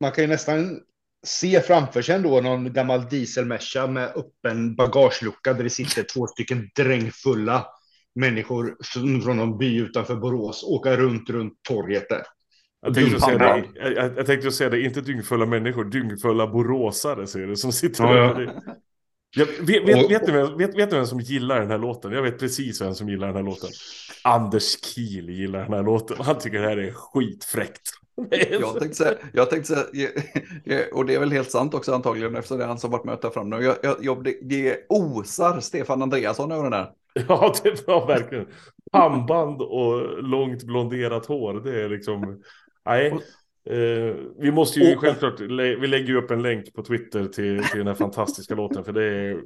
man 0.00 0.12
kan 0.12 0.24
ju 0.24 0.28
nästan 0.28 0.80
se 1.26 1.60
framför 1.60 2.02
sig 2.02 2.14
ändå 2.14 2.40
någon 2.40 2.72
gammal 2.72 3.08
dieselmerca 3.08 3.86
med 3.86 4.12
öppen 4.16 4.74
bagagelucka 4.76 5.52
där 5.52 5.64
det 5.64 5.70
sitter 5.70 6.02
två 6.02 6.26
stycken 6.26 6.70
drängfulla 6.76 7.66
människor 8.14 8.76
från 9.22 9.36
någon 9.36 9.58
by 9.58 9.76
utanför 9.80 10.16
Borås 10.16 10.64
åka 10.64 10.96
runt, 10.96 11.30
runt 11.30 11.62
torget 11.68 12.08
där. 12.08 12.22
Jag 12.84 12.94
tänkte, 12.94 13.20
säga 13.20 13.38
det, 13.38 13.64
jag, 13.74 13.92
jag, 13.92 14.18
jag 14.18 14.26
tänkte 14.26 14.50
säga 14.50 14.70
det, 14.70 14.80
inte 14.80 15.00
dyngfulla 15.00 15.46
människor, 15.46 15.84
dyngfulla 15.84 16.46
boråsare 16.46 17.26
ser 17.26 17.46
det 17.46 17.56
som 17.56 17.72
sitter 17.72 18.04
Ja, 18.04 18.34
där. 18.34 18.42
ja. 18.56 18.72
Jag, 19.36 19.46
vet, 19.46 19.88
vet, 19.88 20.04
Och- 20.04 20.10
vet, 20.10 20.26
du 20.26 20.32
vem, 20.32 20.58
vet, 20.58 20.76
vet 20.78 20.90
du 20.90 20.96
vem 20.96 21.06
som 21.06 21.20
gillar 21.20 21.60
den 21.60 21.70
här 21.70 21.78
låten? 21.78 22.12
Jag 22.12 22.22
vet 22.22 22.38
precis 22.38 22.80
vem 22.80 22.94
som 22.94 23.08
gillar 23.08 23.26
den 23.26 23.36
här 23.36 23.42
låten. 23.42 23.70
Anders 24.24 24.84
Kiel 24.84 25.28
gillar 25.30 25.62
den 25.62 25.72
här 25.72 25.82
låten. 25.82 26.16
Han 26.20 26.38
tycker 26.38 26.58
det 26.60 26.68
här 26.68 26.76
är 26.76 26.92
skitfräckt. 26.92 27.82
Jag 28.60 28.78
tänkte 28.78 28.96
säga, 28.96 29.14
jag 29.32 29.50
tänkte 29.50 29.74
säga, 29.74 30.08
och 30.92 31.06
det 31.06 31.14
är 31.14 31.18
väl 31.20 31.32
helt 31.32 31.50
sant 31.50 31.74
också 31.74 31.94
antagligen 31.94 32.36
eftersom 32.36 32.58
det 32.58 32.64
är 32.64 32.68
han 32.68 32.78
som 32.78 32.90
varit 32.90 33.04
med 33.04 33.14
att 33.14 33.22
ta 33.22 33.30
fram 33.30 33.52
jag, 33.52 33.76
jag, 34.00 34.24
det, 34.24 34.38
det 34.42 34.86
osar 34.88 35.60
Stefan 35.60 36.02
Andreasson 36.02 36.52
över 36.52 36.64
den 36.64 36.72
här. 36.72 36.90
Ja, 37.28 37.54
det 37.62 37.86
var 37.86 38.06
verkligen. 38.06 38.46
Pannband 38.92 39.62
och 39.62 40.22
långt 40.22 40.62
blonderat 40.62 41.26
hår. 41.26 41.54
Det 41.54 41.82
är 41.82 41.88
liksom... 41.88 42.42
Nej. 42.84 43.06
Eh, 43.70 44.14
vi 44.38 44.52
måste 44.52 44.80
ju 44.80 44.96
självklart... 44.96 45.40
Vi 45.40 45.86
lägger 45.86 46.06
ju 46.06 46.16
upp 46.16 46.30
en 46.30 46.42
länk 46.42 46.74
på 46.74 46.82
Twitter 46.82 47.24
till, 47.24 47.64
till 47.64 47.78
den 47.78 47.86
här 47.86 47.94
fantastiska 47.94 48.54
låten. 48.54 48.84
För 48.84 48.92
det 48.92 49.04
är... 49.04 49.40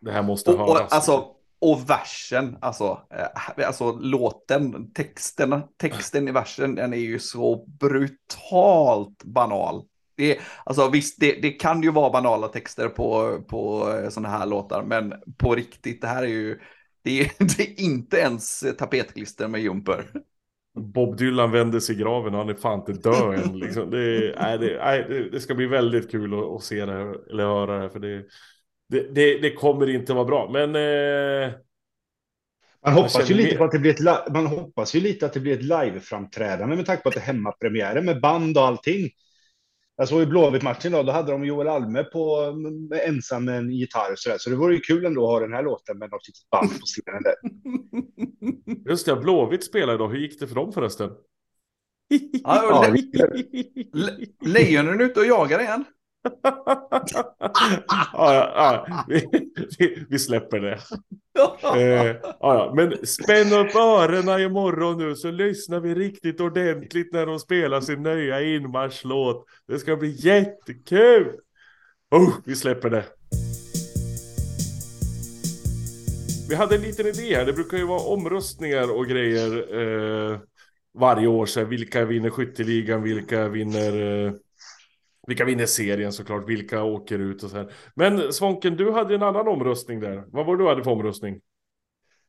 Det 0.00 0.12
här 0.12 0.22
måste 0.22 0.52
Och, 0.52 0.58
höras. 0.58 0.80
och, 0.80 0.94
alltså, 0.94 1.26
och 1.58 1.90
versen, 1.90 2.56
alltså, 2.60 3.00
eh, 3.10 3.66
alltså 3.66 3.92
låten, 3.92 4.92
texten, 4.92 5.62
texten 5.76 6.28
i 6.28 6.32
versen, 6.32 6.74
den 6.74 6.92
är 6.92 6.98
ju 6.98 7.18
så 7.18 7.66
brutalt 7.66 9.24
banal. 9.24 9.84
Det, 10.20 10.38
alltså 10.64 10.90
visst, 10.90 11.20
det, 11.20 11.32
det 11.42 11.50
kan 11.50 11.82
ju 11.82 11.90
vara 11.90 12.10
banala 12.10 12.48
texter 12.48 12.88
på, 12.88 13.40
på 13.48 13.86
sådana 14.10 14.28
här 14.28 14.46
låtar, 14.46 14.82
men 14.82 15.14
på 15.38 15.54
riktigt, 15.54 16.00
det 16.00 16.06
här 16.06 16.22
är 16.22 16.28
ju, 16.28 16.60
det 17.02 17.20
är, 17.20 17.32
det 17.56 17.62
är 17.62 17.80
inte 17.80 18.16
ens 18.16 18.64
tapetklister 18.78 19.48
med 19.48 19.60
jumper. 19.60 20.06
Bob 20.78 21.16
Dylan 21.16 21.50
vänder 21.50 21.80
sig 21.80 21.94
i 21.94 21.98
graven 21.98 22.34
och 22.34 22.40
han 22.40 22.48
är 22.48 22.54
fan 22.54 22.78
inte 22.78 22.92
död 22.92 23.34
än. 23.34 23.58
Liksom. 23.58 23.90
Det, 23.90 24.34
nej, 24.40 24.58
det, 24.58 24.78
nej, 24.84 25.28
det, 25.32 25.40
ska 25.40 25.54
bli 25.54 25.66
väldigt 25.66 26.10
kul 26.10 26.34
att, 26.34 26.44
att 26.44 26.62
se 26.62 26.86
det 26.86 26.92
här, 26.92 27.30
eller 27.30 27.44
höra 27.44 27.74
det 27.74 27.80
här. 27.80 27.88
För 27.88 27.98
det, 27.98 28.24
det, 28.88 29.14
det, 29.14 29.38
det 29.38 29.52
kommer 29.52 29.90
inte 29.90 30.14
vara 30.14 30.24
bra. 30.24 30.50
Men... 30.52 30.76
Eh, 30.76 31.52
Man 32.84 32.94
hoppas, 32.94 33.30
ju 33.30 33.34
lite 33.34 33.56
på 33.56 33.64
att 33.64 33.72
det 33.72 33.78
blir 33.78 34.08
ett, 34.08 34.32
man 34.32 34.46
hoppas 34.46 34.94
ju 34.94 35.00
lite 35.00 35.26
att 35.26 35.32
det 35.32 35.40
blir 35.40 35.52
ett 35.52 35.62
liveframträdande 35.62 36.76
med 36.76 36.86
tanke 36.86 37.02
på 37.02 37.08
att 37.08 37.14
det 37.14 37.20
är 37.20 37.24
hemmapremiären 37.24 38.04
med 38.04 38.20
band 38.20 38.58
och 38.58 38.64
allting. 38.64 39.10
Jag 40.00 40.08
såg 40.08 40.22
i 40.22 40.26
Blåvitt-matchen 40.26 40.92
då, 40.92 41.02
då 41.02 41.12
hade 41.12 41.32
de 41.32 41.44
Joel 41.44 41.68
Alme 41.68 42.04
på 42.04 42.52
med, 42.52 43.00
ensam 43.04 43.44
med 43.44 43.56
en 43.58 43.70
gitarr 43.70 44.12
och 44.12 44.18
sådär. 44.18 44.36
Så 44.38 44.50
det 44.50 44.56
vore 44.56 44.74
ju 44.74 44.80
kul 44.80 45.04
ändå 45.04 45.24
att 45.24 45.30
ha 45.30 45.40
den 45.40 45.52
här 45.52 45.62
låten 45.62 45.98
med 45.98 46.10
något 46.10 46.28
litet 46.28 46.50
band 46.50 46.70
på 46.80 46.86
scenen 46.86 47.22
där. 47.22 47.34
just 48.90 49.06
det, 49.06 49.16
Blåvitt 49.16 49.64
spelar 49.64 49.94
idag. 49.94 50.08
Hur 50.08 50.18
gick 50.18 50.40
det 50.40 50.46
för 50.46 50.54
dem 50.54 50.72
förresten? 50.72 51.10
Ja, 52.42 52.86
Le- 53.92 54.26
Lejonen 54.44 55.00
är 55.00 55.04
ute 55.04 55.20
och 55.20 55.26
jagar 55.26 55.60
igen 55.60 55.84
ja, 56.42 58.34
ja, 58.34 58.52
ja. 58.54 59.04
Vi, 59.08 59.28
vi, 59.78 60.06
vi 60.10 60.18
släpper 60.18 60.60
det. 60.60 60.78
Eh, 61.76 62.06
ja, 62.06 62.16
ja. 62.40 62.72
Men 62.76 63.06
spänn 63.06 63.52
upp 63.52 63.74
öronen 63.74 64.40
imorgon 64.40 64.98
nu 64.98 65.16
så 65.16 65.30
lyssnar 65.30 65.80
vi 65.80 65.94
riktigt 65.94 66.40
ordentligt 66.40 67.12
när 67.12 67.26
de 67.26 67.38
spelar 67.38 67.80
sin 67.80 68.02
nya 68.02 68.42
inmarschlåt. 68.42 69.46
Det 69.68 69.78
ska 69.78 69.96
bli 69.96 70.14
jättekul! 70.18 71.32
Oh, 72.10 72.34
vi 72.44 72.56
släpper 72.56 72.90
det. 72.90 73.04
Vi 76.48 76.54
hade 76.56 76.74
en 76.74 76.82
liten 76.82 77.06
idé 77.06 77.36
här. 77.36 77.46
Det 77.46 77.52
brukar 77.52 77.76
ju 77.76 77.86
vara 77.86 78.00
omröstningar 78.00 78.96
och 78.96 79.06
grejer 79.06 79.80
eh, 79.80 80.38
varje 80.98 81.26
år. 81.26 81.46
Så 81.46 81.60
här, 81.60 81.66
vilka 81.66 82.04
vinner 82.04 82.30
skytteligan? 82.30 83.02
Vilka 83.02 83.48
vinner... 83.48 84.26
Eh, 84.26 84.32
vilka 85.26 85.44
vinner 85.44 85.66
serien 85.66 86.12
såklart? 86.12 86.48
Vilka 86.48 86.82
åker 86.82 87.18
ut 87.18 87.42
och 87.42 87.50
så 87.50 87.56
här. 87.56 87.72
Men 87.94 88.32
Svånken, 88.32 88.76
du 88.76 88.92
hade 88.92 89.14
en 89.14 89.22
annan 89.22 89.48
omröstning 89.48 90.00
där. 90.00 90.24
Vad 90.26 90.46
var 90.46 90.56
det 90.56 90.62
du 90.62 90.68
hade 90.68 90.84
för 90.84 90.90
omröstning? 90.90 91.40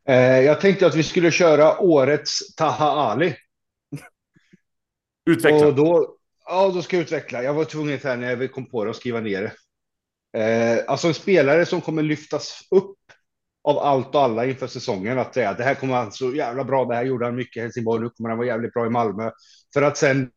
Eh, 0.08 0.39
jag 0.39 0.62
tänkte 0.62 0.88
att 0.88 0.95
vi 0.95 1.04
skulle 1.04 1.32
köra 1.32 1.80
årets 1.80 2.56
Taha 2.56 2.91
Ali. 2.91 3.36
Utveckla. 5.30 5.67
Och 5.67 5.75
då, 5.75 6.15
ja, 6.45 6.71
då 6.73 6.82
ska 6.82 6.95
jag 6.95 7.04
utveckla. 7.04 7.43
Jag 7.43 7.54
var 7.54 7.65
tvungen 7.65 7.99
här 8.04 8.17
när 8.17 8.41
jag 8.41 8.51
kom 8.51 8.65
på 8.65 8.84
det 8.84 8.89
att 8.89 8.95
skriva 8.95 9.19
ner 9.19 9.41
det. 9.41 9.51
Eh, 10.39 10.84
alltså 10.88 11.08
en 11.08 11.13
spelare 11.13 11.65
som 11.65 11.82
kommer 11.82 12.04
lyftas 12.04 12.67
upp 12.71 12.97
av 13.63 13.77
allt 13.77 14.15
och 14.15 14.21
alla 14.21 14.45
inför 14.45 14.67
säsongen. 14.67 15.19
Att 15.19 15.34
säga 15.34 15.54
det 15.54 15.63
här 15.63 15.75
kommer 15.75 15.93
han 15.93 16.12
så 16.12 16.36
jävla 16.36 16.63
bra. 16.63 16.86
Det 16.86 16.95
här 16.95 17.04
gjorde 17.04 17.25
han 17.25 17.36
mycket 17.36 17.58
i 17.58 17.60
Helsingborg. 17.62 18.04
Nu 18.04 18.10
kommer 18.10 18.30
han 18.30 18.38
vara 18.38 18.47
jävligt 18.47 18.73
bra 18.73 18.86
i 18.86 18.89
Malmö. 18.89 19.32
För 19.73 19.82
att 19.82 19.97
sen 19.97 20.32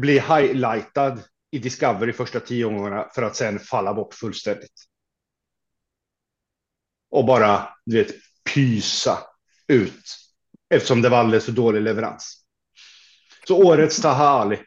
bli 0.00 0.18
highlightad 0.18 1.22
i 1.50 1.58
Discovery 1.58 2.12
första 2.12 2.40
tio 2.40 2.64
omgångarna 2.64 3.08
för 3.14 3.22
att 3.22 3.36
sen 3.36 3.58
falla 3.58 3.94
bort 3.94 4.14
fullständigt. 4.14 4.84
Och 7.10 7.24
bara, 7.24 7.68
du 7.86 7.96
vet, 7.96 8.14
pysa 8.54 9.18
ut. 9.68 10.16
Eftersom 10.70 11.02
det 11.02 11.08
var 11.08 11.18
alldeles 11.18 11.44
för 11.44 11.52
dålig 11.52 11.82
leverans. 11.82 12.44
Så 13.48 13.64
årets 13.66 14.02
Taha 14.02 14.28
Ali. 14.28 14.58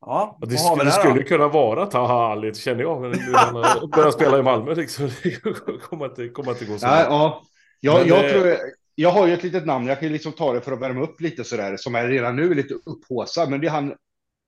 Ja, 0.00 0.38
Det, 0.40 0.46
vad 0.46 0.60
har 0.60 0.76
vi 0.76 0.80
skulle, 0.80 0.90
det 0.90 0.90
där 0.90 1.04
då? 1.04 1.10
skulle 1.10 1.24
kunna 1.24 1.48
vara 1.48 1.86
Taha 1.86 2.32
Ali, 2.32 2.54
känner 2.54 2.82
jag. 2.82 3.00
Men 3.00 3.34
han 3.34 3.54
har 3.54 3.86
börjat 3.96 4.14
spela 4.14 4.38
i 4.38 4.42
Malmö 4.42 4.74
liksom. 4.74 5.10
Det 5.22 5.40
kommer 5.80 6.04
inte, 6.04 6.28
kommer 6.28 6.50
inte 6.52 6.64
gå 6.64 6.78
så 6.78 6.86
Ja, 6.86 7.00
ja. 7.00 7.42
Jag, 7.80 7.98
Men, 7.98 8.08
jag, 8.08 8.24
eh, 8.24 8.30
tror, 8.30 8.56
jag 8.94 9.10
har 9.10 9.26
ju 9.26 9.34
ett 9.34 9.42
litet 9.42 9.66
namn, 9.66 9.86
jag 9.86 10.00
kan 10.00 10.08
ju 10.08 10.12
liksom 10.12 10.32
ta 10.32 10.52
det 10.52 10.60
för 10.60 10.72
att 10.72 10.80
värma 10.80 11.00
upp 11.02 11.20
lite 11.20 11.44
sådär, 11.44 11.76
som 11.76 11.94
är 11.94 12.08
redan 12.08 12.36
nu 12.36 12.54
lite 12.54 12.74
upphåsad, 12.74 13.50
men 13.50 13.60
det 13.60 13.66
är 13.66 13.70
han 13.70 13.94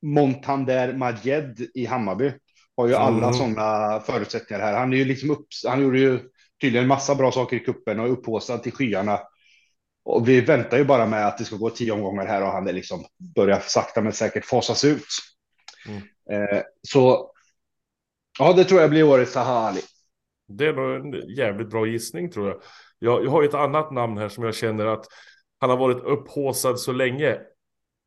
Montander 0.02 0.92
Majed 0.92 1.66
i 1.74 1.86
Hammarby. 1.86 2.32
Har 2.76 2.88
ju 2.88 2.94
alla 2.94 3.26
Mm. 3.26 3.34
sådana 3.34 4.00
förutsättningar 4.00 4.62
här. 4.62 4.76
Han 4.78 4.92
är 4.92 4.96
ju 4.96 5.04
liksom 5.04 5.30
upp, 5.30 5.46
han 5.66 5.82
gjorde 5.82 5.98
ju 5.98 6.20
tydligen 6.60 6.86
massa 6.88 7.14
bra 7.14 7.32
saker 7.32 7.56
i 7.56 7.60
kuppen 7.60 8.00
och 8.00 8.12
upphåsad 8.12 8.62
till 8.62 8.72
skyarna. 8.72 9.20
Och 10.04 10.28
vi 10.28 10.40
väntar 10.40 10.78
ju 10.78 10.84
bara 10.84 11.06
med 11.06 11.26
att 11.26 11.38
det 11.38 11.44
ska 11.44 11.56
gå 11.56 11.70
tio 11.70 11.92
omgångar 11.92 12.26
här 12.26 12.42
och 12.42 12.48
han 12.52 12.68
är 12.68 12.72
liksom 12.72 13.04
börjar 13.34 13.60
sakta 13.60 14.00
men 14.00 14.12
säkert 14.12 14.44
fasas 14.44 14.84
ut. 14.84 15.06
Mm. 15.88 16.02
Eh, 16.30 16.62
så 16.82 17.30
ja, 18.38 18.52
det 18.52 18.64
tror 18.64 18.80
jag 18.80 18.90
blir 18.90 19.02
årets 19.02 19.36
Ali. 19.36 19.80
Det 20.48 20.72
nog 20.72 21.14
en 21.14 21.28
jävligt 21.36 21.70
bra 21.70 21.86
gissning 21.86 22.30
tror 22.30 22.48
jag. 22.48 22.60
Jag. 22.98 23.24
Jag 23.24 23.30
har 23.30 23.42
ju 23.42 23.48
ett 23.48 23.54
annat 23.54 23.90
namn 23.90 24.18
här 24.18 24.28
som 24.28 24.44
jag 24.44 24.54
känner 24.54 24.86
att 24.86 25.06
han 25.58 25.70
har 25.70 25.76
varit 25.76 26.04
upphåsad 26.04 26.80
så 26.80 26.92
länge. 26.92 27.38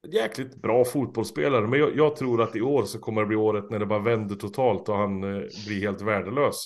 Jäkligt 0.08 0.62
bra 0.62 0.86
fotbollsspelare, 0.86 1.68
men 1.68 1.80
jag, 1.80 1.98
jag 1.98 2.16
tror 2.16 2.42
att 2.42 2.56
i 2.56 2.62
år 2.62 2.84
så 2.84 3.00
kommer 3.00 3.22
det 3.22 3.28
bli 3.28 3.38
året 3.38 3.70
när 3.70 3.80
det 3.80 3.86
bara 3.86 4.00
vänder 4.00 4.36
totalt 4.36 4.90
och 4.90 4.98
han 4.98 5.24
eh, 5.24 5.42
blir 5.68 5.82
helt 5.82 6.02
värdelös. 6.02 6.66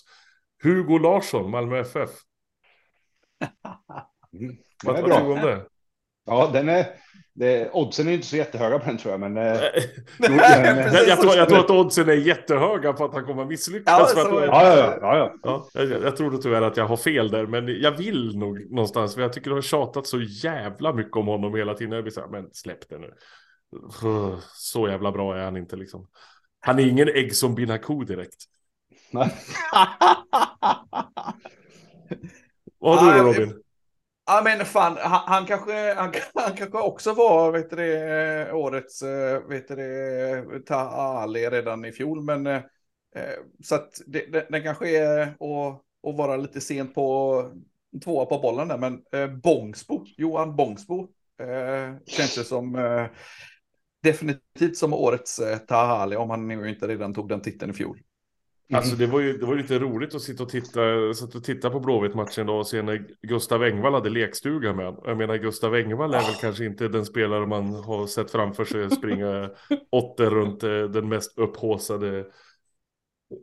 Hugo 0.63 0.97
Larsson, 0.97 1.51
Malmö 1.51 1.79
FF. 1.79 2.09
Mm. 4.33 4.57
Vad 4.85 4.95
vad 4.95 5.05
tror 5.05 5.27
du 5.27 5.33
om 5.33 5.39
det? 5.39 5.65
Ja, 6.25 6.49
den 6.53 6.69
är, 6.69 6.85
det, 7.33 7.69
oddsen 7.71 8.07
är 8.07 8.11
inte 8.11 8.27
så 8.27 8.35
jättehöga 8.35 8.79
på 8.79 8.85
den 8.85 8.97
tror 8.97 9.11
jag, 9.11 9.19
men 9.19 9.37
eh, 9.37 9.43
Nej, 9.43 9.61
jag, 10.19 10.75
precis. 10.91 11.07
jag, 11.07 11.21
tror, 11.21 11.35
jag 11.35 11.49
tror 11.49 11.59
att 11.59 11.69
oddsen 11.69 12.09
är 12.09 12.13
jättehöga 12.13 12.93
på 12.93 13.05
att 13.05 13.13
han 13.13 13.25
kommer 13.25 13.45
misslyckas. 13.45 14.13
Ja, 14.15 14.21
att, 14.21 14.31
ja, 14.31 14.45
ja, 14.45 14.97
ja, 15.01 15.17
ja. 15.43 15.67
Ja, 15.73 15.81
jag, 15.83 16.03
jag 16.03 16.17
tror 16.17 16.31
då 16.31 16.37
tyvärr 16.37 16.61
att 16.61 16.77
jag 16.77 16.87
har 16.87 16.97
fel 16.97 17.31
där, 17.31 17.45
men 17.45 17.81
jag 17.81 17.91
vill 17.91 18.37
nog 18.37 18.71
någonstans, 18.71 19.15
för 19.15 19.21
jag 19.21 19.33
tycker 19.33 19.49
du 19.49 19.55
har 19.55 19.61
tjatat 19.61 20.07
så 20.07 20.21
jävla 20.21 20.93
mycket 20.93 21.15
om 21.15 21.27
honom 21.27 21.55
hela 21.55 21.73
tiden. 21.73 21.93
Jag 21.93 22.03
blir 22.03 22.13
så 22.13 22.21
här, 22.21 22.27
men 22.27 22.49
släpp 22.53 22.89
det 22.89 22.97
nu. 22.97 23.13
Så 24.53 24.87
jävla 24.87 25.11
bra 25.11 25.37
är 25.37 25.43
han 25.43 25.57
inte 25.57 25.75
liksom. 25.75 26.07
Han 26.59 26.79
är 26.79 26.83
ingen 26.83 27.07
ägg 27.07 27.35
som 27.35 27.55
Binaku 27.55 28.05
direkt. 28.05 28.43
Vad 32.79 32.97
har 32.97 33.13
du 33.13 33.19
då 33.19 33.25
Robin? 33.25 33.62
Ja 34.25 34.41
men 34.43 34.65
fan, 34.65 34.97
han, 35.01 35.21
han 35.25 35.45
kanske, 35.45 35.93
han, 35.93 36.13
han, 36.33 36.57
kanske 36.57 36.77
också 36.77 37.13
var 37.13 37.51
vet 37.51 37.69
du 37.69 37.75
det, 37.75 38.47
eh, 38.49 38.55
årets 38.55 39.01
eh, 39.01 39.47
vet 39.47 39.67
du 39.67 39.75
det, 39.75 40.65
Taali 40.65 41.49
redan 41.49 41.85
i 41.85 41.91
fjol. 41.91 42.23
Men 42.23 42.47
eh, 42.47 42.61
eh, 43.15 43.39
så 43.63 43.75
att 43.75 44.01
det, 44.07 44.31
det, 44.31 44.47
den 44.49 44.63
kanske 44.63 44.89
är 44.89 45.21
att, 45.21 45.81
att 46.07 46.17
vara 46.17 46.37
lite 46.37 46.61
sent 46.61 46.95
på 46.95 47.51
tvåa 48.03 48.25
på 48.25 48.39
bollen 48.39 48.67
där. 48.67 48.77
Men 48.77 49.03
eh, 49.11 49.27
Bångsbo, 49.27 50.05
Johan 50.17 50.55
Bångsbo, 50.55 51.01
eh, 51.39 51.95
känns 52.05 52.35
det 52.35 52.43
som 52.43 52.75
eh, 52.75 53.05
definitivt 54.03 54.77
som 54.77 54.93
årets 54.93 55.39
eh, 55.39 55.57
Tahali 55.57 56.15
om 56.15 56.29
han 56.29 56.47
nu 56.47 56.69
inte 56.69 56.87
redan 56.87 57.13
tog 57.13 57.29
den 57.29 57.41
titeln 57.41 57.71
i 57.71 57.73
fjol. 57.73 57.99
Mm. 58.73 58.79
Alltså 58.79 58.95
det 58.95 59.07
var 59.07 59.19
ju 59.19 59.37
det 59.37 59.45
var 59.45 59.55
lite 59.55 59.79
roligt 59.79 60.15
att 60.15 60.21
sitta 60.21 60.43
och 60.43 60.49
titta, 60.49 61.13
satt 61.13 61.35
och 61.35 61.43
titta 61.43 61.69
på 61.69 61.79
Blåvitt-matchen 61.79 62.49
och 62.49 62.67
se 62.67 62.81
när 62.81 63.05
Gustav 63.21 63.63
Engvall 63.63 63.93
hade 63.93 64.09
lekstuga 64.09 64.73
med. 64.73 64.95
Jag 65.05 65.17
menar 65.17 65.37
Gustav 65.37 65.75
Engvall 65.75 66.13
är 66.13 66.19
väl 66.19 66.35
kanske 66.41 66.65
inte 66.65 66.87
den 66.87 67.05
spelare 67.05 67.47
man 67.47 67.73
har 67.73 68.07
sett 68.07 68.31
framför 68.31 68.65
sig 68.65 68.91
springa 68.91 69.49
åtter 69.91 70.29
runt 70.29 70.63
eh, 70.63 70.83
den 70.83 71.09
mest 71.09 71.37
upphåsade 71.37 72.25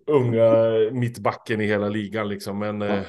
unga 0.07 0.53
mittbacken 0.93 1.61
i 1.61 1.67
hela 1.67 1.89
ligan 1.89 2.29
liksom. 2.29 2.59
Men 2.59 2.81
ja. 2.81 2.89
eh, 2.89 3.03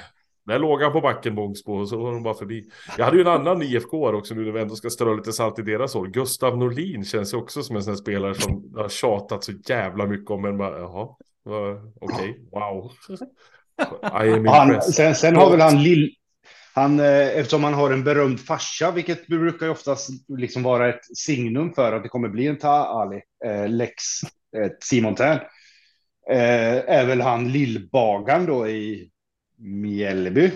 där 0.46 0.60
låg 0.60 0.82
han 0.82 0.92
på 0.92 1.02
backen 1.02 1.36
Bångsbo 1.36 1.74
och 1.74 1.90
så 1.90 1.98
var 1.98 2.14
de 2.14 2.24
bara 2.24 2.34
förbi. 2.34 2.70
Jag 2.98 3.06
hade 3.06 3.18
ju 3.18 3.22
en 3.22 3.28
annan 3.28 3.62
IFK 3.62 4.16
också 4.16 4.36
nu 4.36 4.46
när 4.46 4.52
vi 4.52 4.62
ändå 4.62 4.76
ska 4.76 4.90
strö 4.90 5.16
lite 5.16 5.34
salt 5.34 5.60
i 5.60 5.62
deras 5.62 5.96
år. 5.96 6.08
Gustav 6.08 6.58
Norlin 6.58 7.06
känns 7.06 7.34
ju 7.34 7.38
också 7.38 7.64
som 7.64 7.76
en 7.76 7.84
sån 7.84 7.92
här 7.92 7.98
spelare 7.98 8.36
som 8.36 8.74
har 8.76 8.90
tjatat 8.90 9.44
så 9.44 9.52
jävla 9.66 10.06
mycket 10.06 10.30
om. 10.32 10.42
Men 10.42 10.58
bara, 10.58 10.80
jaha, 10.80 11.16
okej, 11.46 11.90
okay, 12.02 12.34
wow. 12.52 12.92
han, 14.52 14.82
sen, 14.82 15.16
sen 15.16 15.36
har 15.36 15.52
väl 15.52 15.62
han 15.62 15.84
lill... 15.84 16.16
Han, 16.74 17.00
eh, 17.00 17.38
eftersom 17.38 17.64
han 17.64 17.74
har 17.74 17.92
en 17.92 18.04
berömd 18.04 18.40
farsa, 18.40 18.92
vilket 18.92 19.28
brukar 19.28 19.66
ju 19.66 19.72
oftast 19.72 20.10
liksom 20.28 20.64
vara 20.64 20.90
ett 20.90 21.18
signum 21.18 21.74
för 21.74 21.94
att 21.94 22.04
det 22.04 22.10
kommer 22.10 22.30
bli 22.30 22.48
en 22.48 22.58
Ta-Ali, 22.58 23.22
eh, 23.46 23.70
Lex 23.70 23.94
eh, 24.58 24.72
Simon 24.84 25.16
Tern, 25.16 25.40
eh, 26.30 26.90
är 26.90 27.06
väl 27.06 27.22
han 27.22 27.52
lillbagan 27.52 28.46
då 28.46 28.68
i 28.68 29.10
Mjällby. 29.58 30.52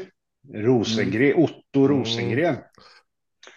Rosengren, 0.53 1.31
mm. 1.31 1.43
Otto 1.43 1.87
Rosengren. 1.87 2.55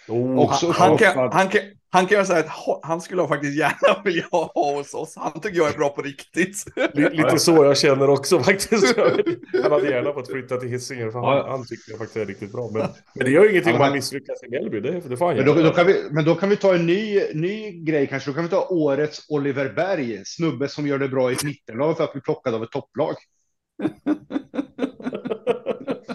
Mm. 0.09 0.39
Oh, 0.39 0.53
han, 0.53 0.73
han, 0.73 0.99
kan, 0.99 1.33
han, 1.33 1.49
kan, 1.49 1.61
han 1.91 2.07
kan 2.07 2.19
ju 2.19 2.25
säga 2.25 2.39
att 2.39 2.79
han 2.83 3.01
skulle 3.01 3.29
faktiskt 3.29 3.59
gärna 3.59 4.03
vilja 4.05 4.25
ha 4.31 4.53
hos 4.55 4.95
oss. 4.95 5.15
Han 5.17 5.41
tycker 5.41 5.59
jag 5.59 5.69
är 5.69 5.79
bra 5.79 5.89
på 5.89 6.03
riktigt. 6.03 6.65
Lite 6.95 7.39
så 7.39 7.65
jag 7.65 7.79
känner 7.79 8.11
också 8.11 8.41
faktiskt. 8.43 8.97
Han 9.63 9.73
hade 9.73 9.91
gärna 9.91 10.13
fått 10.13 10.31
flytta 10.31 10.57
till 10.57 10.69
Hisingen. 10.69 11.13
För 11.13 11.19
han, 11.19 11.51
han 11.51 11.67
tycker 11.67 11.91
jag 11.91 11.99
faktiskt 11.99 12.17
är 12.17 12.27
riktigt 12.27 12.53
bra. 12.53 12.71
Men, 12.73 12.89
men 13.15 13.25
det 13.25 13.31
gör 13.31 13.45
ju 13.45 13.51
ingenting 13.51 13.75
om 13.75 13.81
han 13.81 13.93
misslyckas 13.93 14.43
i 14.43 14.51
Mjällby. 14.51 14.81
Det, 14.81 15.01
det 15.09 15.17
får 15.17 15.27
han 15.27 15.37
men, 15.37 15.47
då, 15.47 15.55
då 15.55 15.71
kan 15.71 15.87
vi, 15.87 16.09
men 16.11 16.25
då 16.25 16.35
kan 16.35 16.49
vi 16.49 16.57
ta 16.57 16.75
en 16.75 16.87
ny, 16.87 17.23
ny 17.35 17.85
grej 17.85 18.07
kanske. 18.07 18.31
Då 18.31 18.35
kan 18.35 18.45
vi 18.45 18.51
ta 18.51 18.69
årets 18.69 19.27
Oliver 19.29 19.73
Berg. 19.73 20.23
Snubbe 20.25 20.69
som 20.69 20.87
gör 20.87 20.99
det 20.99 21.09
bra 21.09 21.31
i 21.31 21.35
ett 21.35 21.45
mittenlag 21.45 21.97
för 21.97 22.05
att 22.05 22.13
bli 22.13 22.21
plockad 22.21 22.55
av 22.55 22.63
ett 22.63 22.71
topplag. 22.71 23.15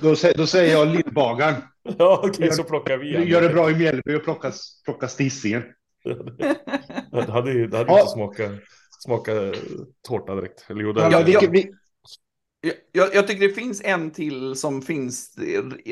Då, 0.02 0.16
då 0.36 0.48
säger 0.48 0.72
jag 0.72 0.88
Lillbagaren. 0.88 1.56
Ja, 1.98 2.20
okej, 2.24 2.30
okay, 2.30 2.52
så 2.52 2.64
plockar 2.64 2.98
vi. 2.98 3.12
Du 3.12 3.30
gör 3.30 3.42
det 3.42 3.50
bra 3.50 3.72
i 3.72 3.76
Mjällby 3.76 4.16
och 4.16 4.24
plockas, 4.24 4.82
plockas 4.86 5.16
till 5.16 5.24
Hisingen. 5.26 5.64
det 7.12 7.32
hade 7.32 7.68
det 7.68 7.78
hade 7.78 7.92
ja. 7.92 8.00
inte 8.00 8.12
smakat, 8.12 8.52
smakat 9.04 9.56
tårta 10.08 10.36
direkt. 10.36 10.66
Eller 10.70 10.82
jo, 10.82 10.94
det 10.94 11.02
ja, 11.02 11.10
jag, 12.62 12.74
jag, 12.92 13.16
jag, 13.16 13.28
tycker 13.28 13.48
det 13.48 13.54
finns 13.54 13.82
en 13.84 14.12
till 14.12 14.56
som 14.56 14.82
finns 14.82 15.38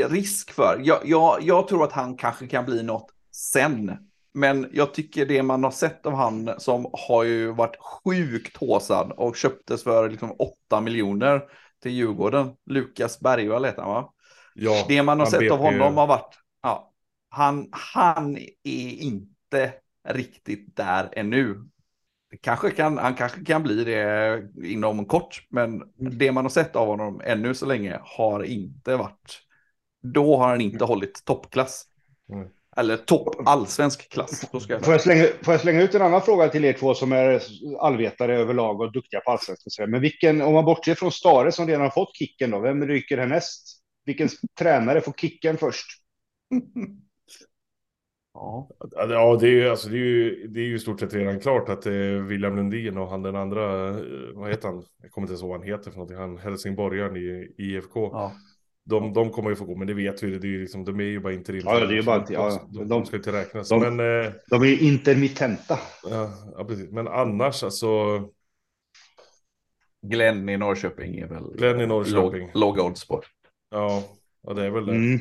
risk 0.09 0.51
för. 0.51 0.81
Jag, 0.83 0.99
jag, 1.05 1.37
jag 1.41 1.67
tror 1.67 1.83
att 1.83 1.91
han 1.91 2.17
kanske 2.17 2.47
kan 2.47 2.65
bli 2.65 2.83
något 2.83 3.07
sen. 3.35 3.91
Men 4.33 4.69
jag 4.73 4.93
tycker 4.93 5.25
det 5.25 5.43
man 5.43 5.63
har 5.63 5.71
sett 5.71 6.05
av 6.05 6.13
han 6.13 6.51
som 6.57 6.89
har 6.93 7.23
ju 7.23 7.51
varit 7.51 7.75
sjukt 7.79 8.57
håsad 8.57 9.11
och 9.17 9.35
köptes 9.35 9.83
för 9.83 10.09
liksom 10.09 10.35
8 10.39 10.81
miljoner 10.81 11.41
till 11.81 11.91
Djurgården. 11.91 12.51
Lukas 12.65 13.19
Bergvall 13.19 13.65
heter 13.65 13.81
han 13.81 13.91
va? 13.91 14.13
Ja, 14.55 14.85
det 14.87 15.03
man 15.03 15.19
har 15.19 15.25
sett 15.25 15.51
av 15.51 15.59
honom 15.59 15.97
har 15.97 16.07
varit, 16.07 16.35
ja, 16.63 16.91
han, 17.29 17.69
han 17.71 18.37
är 18.63 19.01
inte 19.01 19.73
riktigt 20.07 20.75
där 20.75 21.09
ännu. 21.11 21.67
Kanske 22.41 22.71
kan, 22.71 22.97
han 22.97 23.15
kanske 23.15 23.45
kan 23.45 23.63
bli 23.63 23.83
det 23.83 24.43
inom 24.63 25.05
kort, 25.05 25.47
men 25.49 25.83
det 25.95 26.31
man 26.31 26.45
har 26.45 26.49
sett 26.49 26.75
av 26.75 26.87
honom 26.87 27.21
ännu 27.25 27.53
så 27.53 27.65
länge 27.65 27.99
har 28.03 28.43
inte 28.43 28.95
varit, 28.95 29.41
då 30.03 30.37
har 30.37 30.49
han 30.49 30.61
inte 30.61 30.85
hållit 30.85 31.25
toppklass. 31.25 31.85
Mm. 32.33 32.47
Eller 32.77 32.97
topp 32.97 33.35
allsvensk 33.45 34.09
klass. 34.09 34.61
Ska 34.61 34.73
jag... 34.73 34.85
Får, 34.85 34.93
jag 34.93 35.01
slänga, 35.01 35.27
får 35.43 35.53
jag 35.53 35.61
slänga 35.61 35.81
ut 35.81 35.95
en 35.95 36.01
annan 36.01 36.21
fråga 36.21 36.47
till 36.47 36.65
er 36.65 36.73
två 36.73 36.93
som 36.93 37.11
är 37.11 37.41
allvetare 37.79 38.37
överlag 38.37 38.81
och 38.81 38.91
duktiga 38.91 39.19
på 39.19 39.31
allsvenskan? 39.31 39.91
Men 39.91 40.01
vilken, 40.01 40.41
om 40.41 40.53
man 40.53 40.65
bortser 40.65 40.95
från 40.95 41.11
Stare 41.11 41.51
som 41.51 41.67
redan 41.67 41.81
har 41.81 41.89
fått 41.89 42.15
kicken 42.15 42.51
då, 42.51 42.59
vem 42.59 42.87
ryker 42.87 43.17
härnäst? 43.17 43.80
Vilken 44.05 44.29
tränare 44.59 45.01
får 45.01 45.13
kicken 45.13 45.57
först? 45.57 45.87
Ja, 48.33 48.69
ja 48.91 49.37
det, 49.39 49.47
är 49.47 49.51
ju, 49.51 49.69
alltså, 49.69 49.89
det, 49.89 49.95
är 49.95 49.99
ju, 49.99 50.47
det 50.47 50.59
är 50.59 50.63
ju 50.63 50.75
i 50.75 50.79
stort 50.79 50.99
sett 50.99 51.13
redan 51.13 51.39
klart 51.39 51.69
att 51.69 51.81
det 51.81 51.95
är 51.95 52.19
William 52.19 52.55
Lundin 52.55 52.97
och 52.97 53.09
han 53.09 53.21
den 53.21 53.35
andra, 53.35 53.89
eh, 53.89 53.95
vad 54.33 54.49
heter 54.49 54.67
han? 54.67 54.83
Jag 55.01 55.11
kommer 55.11 55.27
inte 55.27 55.41
ihåg 55.41 55.49
vad 55.49 55.59
han 55.59 55.67
heter 55.67 55.91
för 55.91 55.97
någonting, 55.97 56.17
han 56.17 56.37
helsingborgaren 56.37 57.17
i 57.17 57.55
IFK. 57.57 58.09
Ja. 58.13 58.33
De, 58.83 59.13
de 59.13 59.29
kommer 59.29 59.49
ju 59.49 59.55
få 59.55 59.65
gå, 59.65 59.75
men 59.75 59.87
det 59.87 59.93
vet 59.93 60.23
vi. 60.23 60.37
Det 60.37 60.47
är 60.47 60.49
ju 60.49 60.61
liksom, 60.61 60.85
de 60.85 60.99
är 60.99 61.03
ju 61.03 61.19
bara 61.19 61.33
interim. 61.33 61.61
Ja, 61.65 61.79
det 61.79 61.93
är 61.93 61.97
ju 61.97 62.03
bara 62.03 62.19
inte, 62.19 62.33
ja, 62.33 62.67
de, 62.69 62.87
de, 62.87 63.05
ska 63.05 63.15
inte 63.15 63.31
räknas. 63.31 63.69
De, 63.69 63.79
men, 63.79 64.23
eh, 64.25 64.31
de 64.49 64.63
är 64.63 64.83
intermittenta. 64.83 65.79
Ja, 66.09 66.33
ja, 66.57 66.65
precis. 66.65 66.91
Men 66.91 67.07
annars 67.07 67.63
alltså. 67.63 67.87
Glenn 70.07 70.49
i 70.49 70.57
Norrköping 70.57 71.19
är 71.19 71.27
väl 71.27 71.43
Glenn 71.57 71.81
i 71.81 71.87
Norrköping. 71.87 72.51
Låg, 72.53 72.79
odds 72.79 73.07
på. 73.07 73.21
Ja, 73.71 74.03
ja, 74.41 74.53
det 74.53 74.65
är 74.65 74.69
väl 74.69 74.85
det. 74.85 74.95
Mm. 74.95 75.19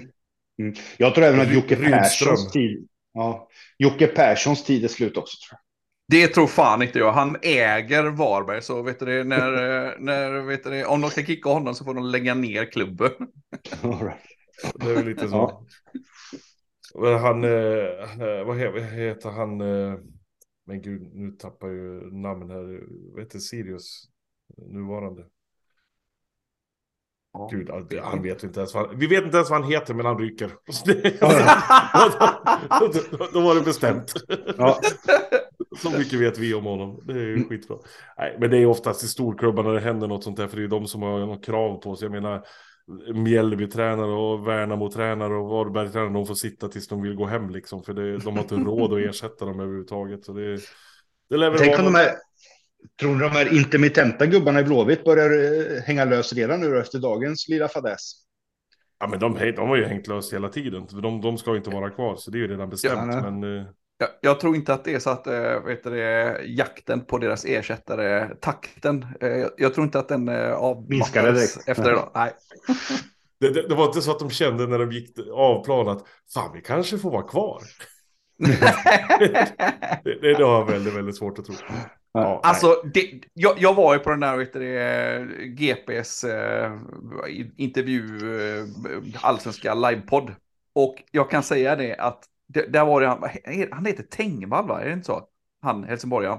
Mm. 0.58 0.74
Jag 0.98 1.14
tror 1.14 1.24
även 1.24 1.40
att 1.40 1.54
Jocke 1.54 1.76
Perssons 1.76 2.52
tid. 2.52 2.88
Ja, 3.12 3.48
Jocke 3.78 4.06
Perssons 4.06 4.64
tid 4.64 4.84
är 4.84 4.88
slut 4.88 5.16
också. 5.16 5.36
Tror 5.48 5.58
jag. 5.58 5.60
Det 6.10 6.28
tror 6.28 6.46
fan 6.46 6.82
inte 6.82 6.98
jag. 6.98 7.12
Han 7.12 7.36
äger 7.42 8.04
Varberg, 8.04 8.62
så 8.62 8.82
vet 8.82 8.98
du 9.00 9.24
när, 9.24 9.98
när 10.00 10.40
vet 10.40 10.64
du 10.64 10.84
om 10.84 11.00
de 11.00 11.10
ska 11.10 11.24
kicka 11.24 11.48
honom 11.48 11.74
så 11.74 11.84
får 11.84 11.94
de 11.94 12.04
lägga 12.04 12.34
ner 12.34 12.72
klubben. 12.72 13.10
Right. 13.82 14.16
Det 14.74 14.90
är 14.90 14.94
väl 14.94 15.06
lite 15.06 15.28
så. 15.28 15.66
Ja. 16.94 17.18
Han, 17.18 17.44
eh, 17.44 18.44
vad 18.46 18.58
heter 18.58 19.30
han? 19.30 19.60
Eh, 19.60 19.98
men 20.66 20.82
gud, 20.82 21.14
nu 21.14 21.30
tappar 21.30 21.68
jag 21.68 21.76
ju 21.76 22.10
namn 22.12 22.50
här. 22.50 22.80
Vad 23.12 23.22
heter 23.22 23.38
Sirius 23.38 24.08
nuvarande? 24.56 25.24
Ja, 27.32 27.48
Gud, 27.52 27.70
han 28.02 28.22
vet 28.22 28.42
inte 28.42 28.60
ens 28.60 28.74
vad 28.74 28.98
vi 28.98 29.06
vet 29.06 29.24
inte 29.24 29.36
ens 29.36 29.50
vad 29.50 29.60
han 29.60 29.70
heter, 29.70 29.94
men 29.94 30.06
han 30.06 30.18
ryker. 30.18 30.46
då, 33.32 33.40
var 33.40 33.54
det 33.58 33.60
bestämt. 33.60 34.12
Ja. 34.58 34.80
Så 35.82 35.90
mycket 35.90 36.20
vet 36.20 36.38
vi 36.38 36.54
om 36.54 36.64
honom. 36.64 37.02
Det 37.06 37.12
är 37.12 37.16
ju 37.16 37.48
skitbra. 37.48 37.76
Nej, 38.18 38.36
men 38.40 38.50
det 38.50 38.58
är 38.58 38.66
oftast 38.66 39.04
i 39.04 39.06
storklubbarna 39.06 39.70
det 39.70 39.80
händer 39.80 40.08
något 40.08 40.24
sånt 40.24 40.36
där, 40.36 40.48
för 40.48 40.56
det 40.56 40.64
är 40.64 40.68
de 40.68 40.86
som 40.86 41.02
har 41.02 41.18
något 41.18 41.44
krav 41.44 41.80
på 41.80 41.96
sig. 41.96 42.06
Jag 42.06 42.12
menar, 42.12 42.42
Mjällby-tränare 43.14 44.12
och 44.12 44.48
Värnamo-tränare 44.48 45.34
och 45.34 45.48
Varberg-tränare, 45.48 46.12
de 46.12 46.26
får 46.26 46.34
sitta 46.34 46.68
tills 46.68 46.88
de 46.88 47.02
vill 47.02 47.14
gå 47.14 47.26
hem 47.26 47.50
liksom, 47.50 47.82
för 47.82 47.94
det, 47.94 48.18
de 48.18 48.34
har 48.34 48.42
inte 48.42 48.54
råd 48.54 48.92
att 48.92 48.98
ersätta 48.98 49.44
dem 49.44 49.60
överhuvudtaget. 49.60 50.24
Så 50.24 50.32
det, 50.32 50.58
det 51.30 51.36
lär 51.36 51.54
Tänk 51.58 51.78
om 51.78 51.84
de 51.84 51.94
här, 51.94 52.10
tror 53.00 53.14
ni 53.14 53.20
de 53.20 53.30
här 53.30 53.54
intermittenta 53.54 54.26
gubbarna 54.26 54.60
i 54.60 54.64
Blåvitt 54.64 55.04
börjar 55.04 55.30
eh, 55.30 55.82
hänga 55.82 56.04
lös 56.04 56.32
redan 56.32 56.60
nu 56.60 56.78
efter 56.78 56.98
dagens 56.98 57.48
lilla 57.48 57.68
fadäs? 57.68 58.12
Ja, 59.00 59.06
men 59.06 59.18
de, 59.18 59.52
de 59.56 59.68
har 59.68 59.76
ju 59.76 59.84
hängt 59.84 60.06
lös 60.06 60.32
hela 60.32 60.48
tiden. 60.48 60.86
De, 61.02 61.20
de 61.20 61.38
ska 61.38 61.56
inte 61.56 61.70
vara 61.70 61.90
kvar, 61.90 62.16
så 62.16 62.30
det 62.30 62.38
är 62.38 62.40
ju 62.40 62.48
redan 62.48 62.70
bestämt. 62.70 63.14
Ja, 63.14 63.30
men, 63.30 63.58
eh, 63.58 63.66
jag, 63.98 64.08
jag, 64.20 64.40
tror 64.40 64.56
inte 64.56 64.74
att 64.74 64.84
det 64.84 64.94
är 64.94 64.98
så 64.98 65.10
att 65.10 65.26
äh, 65.26 65.64
vet 65.64 65.84
du, 65.84 65.98
jakten 66.46 67.04
på 67.04 67.18
deras 67.18 67.44
ersättare, 67.44 68.34
takten, 68.40 69.06
äh, 69.20 69.46
jag 69.56 69.74
tror 69.74 69.84
inte 69.84 69.98
att 69.98 70.08
den 70.08 70.28
äh, 70.28 70.52
avmattades 70.52 71.68
efter 71.68 71.84
det. 71.84 71.92
Då. 71.92 72.10
Nej. 72.14 72.32
Det, 73.40 73.50
det, 73.50 73.68
det, 73.68 73.74
var 73.74 73.86
inte 73.86 74.02
så 74.02 74.10
att 74.10 74.18
de 74.18 74.30
kände 74.30 74.66
när 74.66 74.78
de 74.78 74.92
gick 74.92 75.18
av 75.32 75.64
plan 75.64 75.88
att 75.88 76.04
fan, 76.34 76.50
vi 76.54 76.60
kanske 76.60 76.98
får 76.98 77.10
vara 77.10 77.22
kvar. 77.22 77.62
det, 80.04 80.20
det, 80.20 80.34
det 80.34 80.44
har 80.44 80.64
väldigt, 80.64 80.94
väldigt 80.94 81.16
svårt 81.16 81.38
att 81.38 81.44
tro. 81.44 81.54
Ja, 82.12 82.40
alltså, 82.42 82.82
det, 82.94 83.20
jag, 83.34 83.58
jag, 83.58 83.74
var 83.74 83.94
ju 83.94 84.00
på 84.00 84.10
den 84.10 84.20
där 84.20 84.36
vet 84.36 84.52
du, 84.52 85.46
GPs 85.46 86.24
eh, 86.24 86.72
intervju, 87.56 88.18
eh, 88.56 88.66
allsvenska 89.20 89.74
livepodd. 89.74 90.34
Och 90.72 91.02
jag 91.10 91.30
kan 91.30 91.42
säga 91.42 91.76
det 91.76 91.96
att 91.96 92.24
det, 92.46 92.72
där 92.72 92.84
var 92.84 93.00
det 93.00 93.06
han, 93.06 93.28
han 93.72 93.86
heter 93.86 94.02
Tengvall 94.02 94.68
va? 94.68 94.80
Är 94.80 94.86
det 94.86 94.92
inte 94.92 95.06
så? 95.06 95.28
Han, 95.62 95.84
Helsingborgaren. 95.84 96.38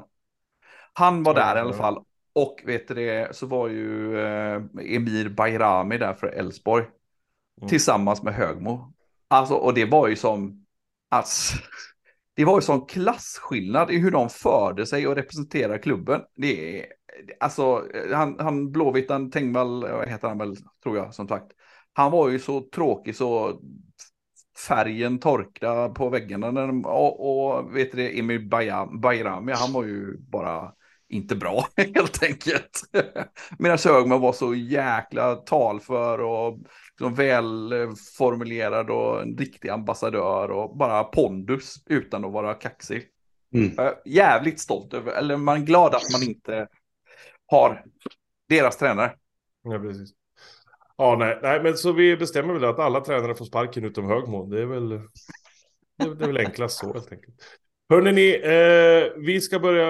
Han 0.93 1.23
var 1.23 1.33
där 1.33 1.57
i 1.57 1.59
alla 1.59 1.73
fall. 1.73 2.03
Och 2.33 2.61
vet 2.65 2.87
du 2.87 2.93
det, 2.93 3.35
så 3.35 3.45
var 3.45 3.67
ju 3.67 4.19
eh, 4.19 4.61
Emir 4.79 5.29
Bayrami 5.29 5.97
där 5.97 6.13
för 6.13 6.27
Elfsborg. 6.27 6.85
Mm. 7.57 7.69
Tillsammans 7.69 8.23
med 8.23 8.33
Högmo. 8.33 8.93
Alltså, 9.27 9.53
och 9.53 9.73
det 9.73 9.85
var 9.85 10.07
ju 10.07 10.15
som, 10.15 10.65
alltså, 11.09 11.57
det 12.35 12.45
var 12.45 12.57
ju 12.57 12.61
sån 12.61 12.85
klasskillnad 12.85 13.91
i 13.91 13.97
hur 13.97 14.11
de 14.11 14.29
förde 14.29 14.85
sig 14.85 15.07
och 15.07 15.15
representerar 15.15 15.77
klubben. 15.77 16.21
Det 16.35 16.79
är, 16.79 16.85
alltså, 17.39 17.85
han, 18.13 18.35
han 18.39 18.71
blåvittan 18.71 19.31
Tengvall, 19.31 19.81
vad 19.81 20.09
heter 20.09 20.27
han 20.27 20.37
väl, 20.37 20.55
tror 20.83 20.97
jag, 20.97 21.13
som 21.13 21.27
sagt. 21.27 21.51
Han 21.93 22.11
var 22.11 22.29
ju 22.29 22.39
så 22.39 22.61
tråkig 22.61 23.15
så 23.15 23.61
färgen 24.67 25.19
torkade 25.19 25.93
på 25.93 26.09
väggarna. 26.09 26.51
När 26.51 26.67
de, 26.67 26.85
och, 26.85 27.49
och 27.49 27.75
vet 27.75 27.91
du 27.91 27.97
det, 27.97 28.19
Emil 28.19 28.49
Bayrami, 29.01 29.51
han 29.51 29.73
var 29.73 29.83
ju 29.83 30.17
bara 30.17 30.73
inte 31.11 31.35
bra 31.35 31.67
helt 31.95 32.23
enkelt. 32.23 32.81
Medan 33.59 33.77
Högman 33.85 34.21
var 34.21 34.33
så 34.33 34.55
jäkla 34.55 35.35
talför 35.35 36.19
och 36.19 36.59
liksom 36.89 37.15
välformulerad 37.15 38.89
och 38.89 39.21
en 39.21 39.37
riktig 39.37 39.69
ambassadör 39.69 40.51
och 40.51 40.77
bara 40.77 41.03
pondus 41.03 41.75
utan 41.85 42.25
att 42.25 42.31
vara 42.31 42.53
kaxig. 42.53 43.07
Mm. 43.53 43.93
Jävligt 44.05 44.59
stolt 44.59 44.93
över, 44.93 45.11
eller 45.11 45.37
man 45.37 45.61
är 45.61 45.65
glad 45.65 45.95
att 45.95 46.11
man 46.11 46.23
inte 46.23 46.67
har 47.45 47.85
deras 48.49 48.77
tränare. 48.77 49.15
Ja, 49.63 49.79
precis. 49.79 50.09
Ja, 50.97 51.15
nej, 51.19 51.39
nej, 51.41 51.63
men 51.63 51.77
så 51.77 51.91
vi 51.91 52.17
bestämmer 52.17 52.53
väl 52.53 52.65
att 52.65 52.79
alla 52.79 53.01
tränare 53.01 53.35
får 53.35 53.45
sparken 53.45 53.85
utom 53.85 54.05
Högmo. 54.05 54.45
Det 54.45 54.61
är 54.61 54.65
väl, 54.65 54.89
det 54.89 54.95
är, 56.03 56.15
det 56.15 56.23
är 56.25 56.27
väl 56.27 56.37
enklast 56.37 56.77
så 56.77 56.93
helt 56.93 57.11
enkelt. 57.11 57.35
Hörrni, 57.91 58.11
ni, 58.11 58.29
eh, 58.43 59.21
vi 59.21 59.41
ska 59.41 59.59
börja 59.59 59.85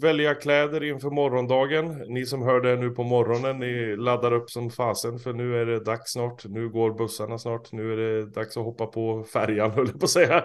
välja 0.00 0.34
kläder 0.34 0.84
inför 0.84 1.10
morgondagen. 1.10 2.04
Ni 2.08 2.26
som 2.26 2.42
hör 2.42 2.60
det 2.60 2.76
nu 2.76 2.90
på 2.90 3.02
morgonen, 3.02 3.58
ni 3.58 3.96
laddar 3.96 4.32
upp 4.32 4.50
som 4.50 4.70
fasen 4.70 5.18
för 5.18 5.32
nu 5.32 5.60
är 5.60 5.66
det 5.66 5.84
dags 5.84 6.12
snart. 6.12 6.44
Nu 6.44 6.68
går 6.68 6.94
bussarna 6.94 7.38
snart. 7.38 7.72
Nu 7.72 7.92
är 7.92 7.96
det 7.96 8.26
dags 8.26 8.56
att 8.56 8.64
hoppa 8.64 8.86
på 8.86 9.24
färjan, 9.24 9.70
höll 9.74 9.86
jag 9.86 10.00
på 10.00 10.04
att 10.04 10.10
säga. 10.10 10.36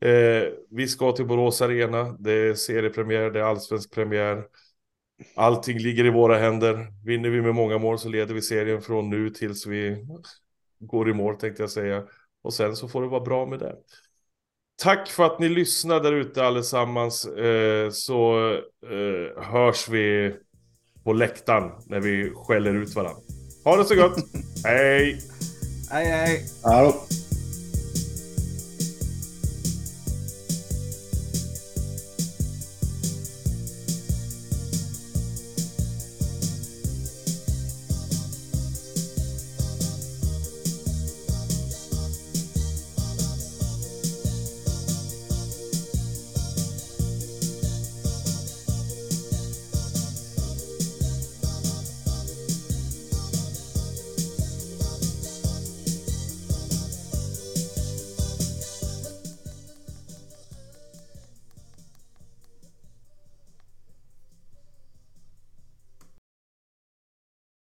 Eh, 0.00 0.48
vi 0.70 0.88
ska 0.88 1.12
till 1.12 1.26
Borås 1.26 1.62
Arena. 1.62 2.16
Det 2.18 2.32
är 2.32 2.54
seriepremiär, 2.54 3.30
det 3.30 3.40
är 3.40 3.44
allsvensk 3.44 3.94
premiär. 3.94 4.44
Allting 5.34 5.78
ligger 5.78 6.04
i 6.04 6.10
våra 6.10 6.38
händer. 6.38 6.86
Vinner 7.04 7.30
vi 7.30 7.42
med 7.42 7.54
många 7.54 7.78
mål 7.78 7.98
så 7.98 8.08
leder 8.08 8.34
vi 8.34 8.42
serien 8.42 8.82
från 8.82 9.10
nu 9.10 9.30
tills 9.30 9.66
vi 9.66 10.06
går 10.78 11.10
i 11.10 11.12
mål 11.12 11.36
tänkte 11.36 11.62
jag 11.62 11.70
säga. 11.70 12.04
Och 12.42 12.54
sen 12.54 12.76
så 12.76 12.88
får 12.88 13.02
det 13.02 13.08
vara 13.08 13.24
bra 13.24 13.46
med 13.46 13.58
det. 13.58 13.76
Tack 14.82 15.08
för 15.10 15.24
att 15.24 15.38
ni 15.38 15.48
lyssnar 15.48 16.00
där 16.00 16.12
ute 16.12 16.44
allesammans. 16.44 17.24
Eh, 17.26 17.90
så 17.90 18.50
eh, 18.90 19.42
hörs 19.42 19.88
vi 19.88 20.34
på 21.04 21.12
läktaren 21.12 21.70
när 21.86 22.00
vi 22.00 22.32
skäller 22.34 22.74
ut 22.74 22.94
varandra. 22.94 23.22
Ha 23.64 23.76
det 23.76 23.84
så 23.84 23.94
gott. 23.94 24.16
hej! 24.64 25.20
Hej 25.90 26.06
hej! 26.06 26.44
Hallå. 26.64 26.94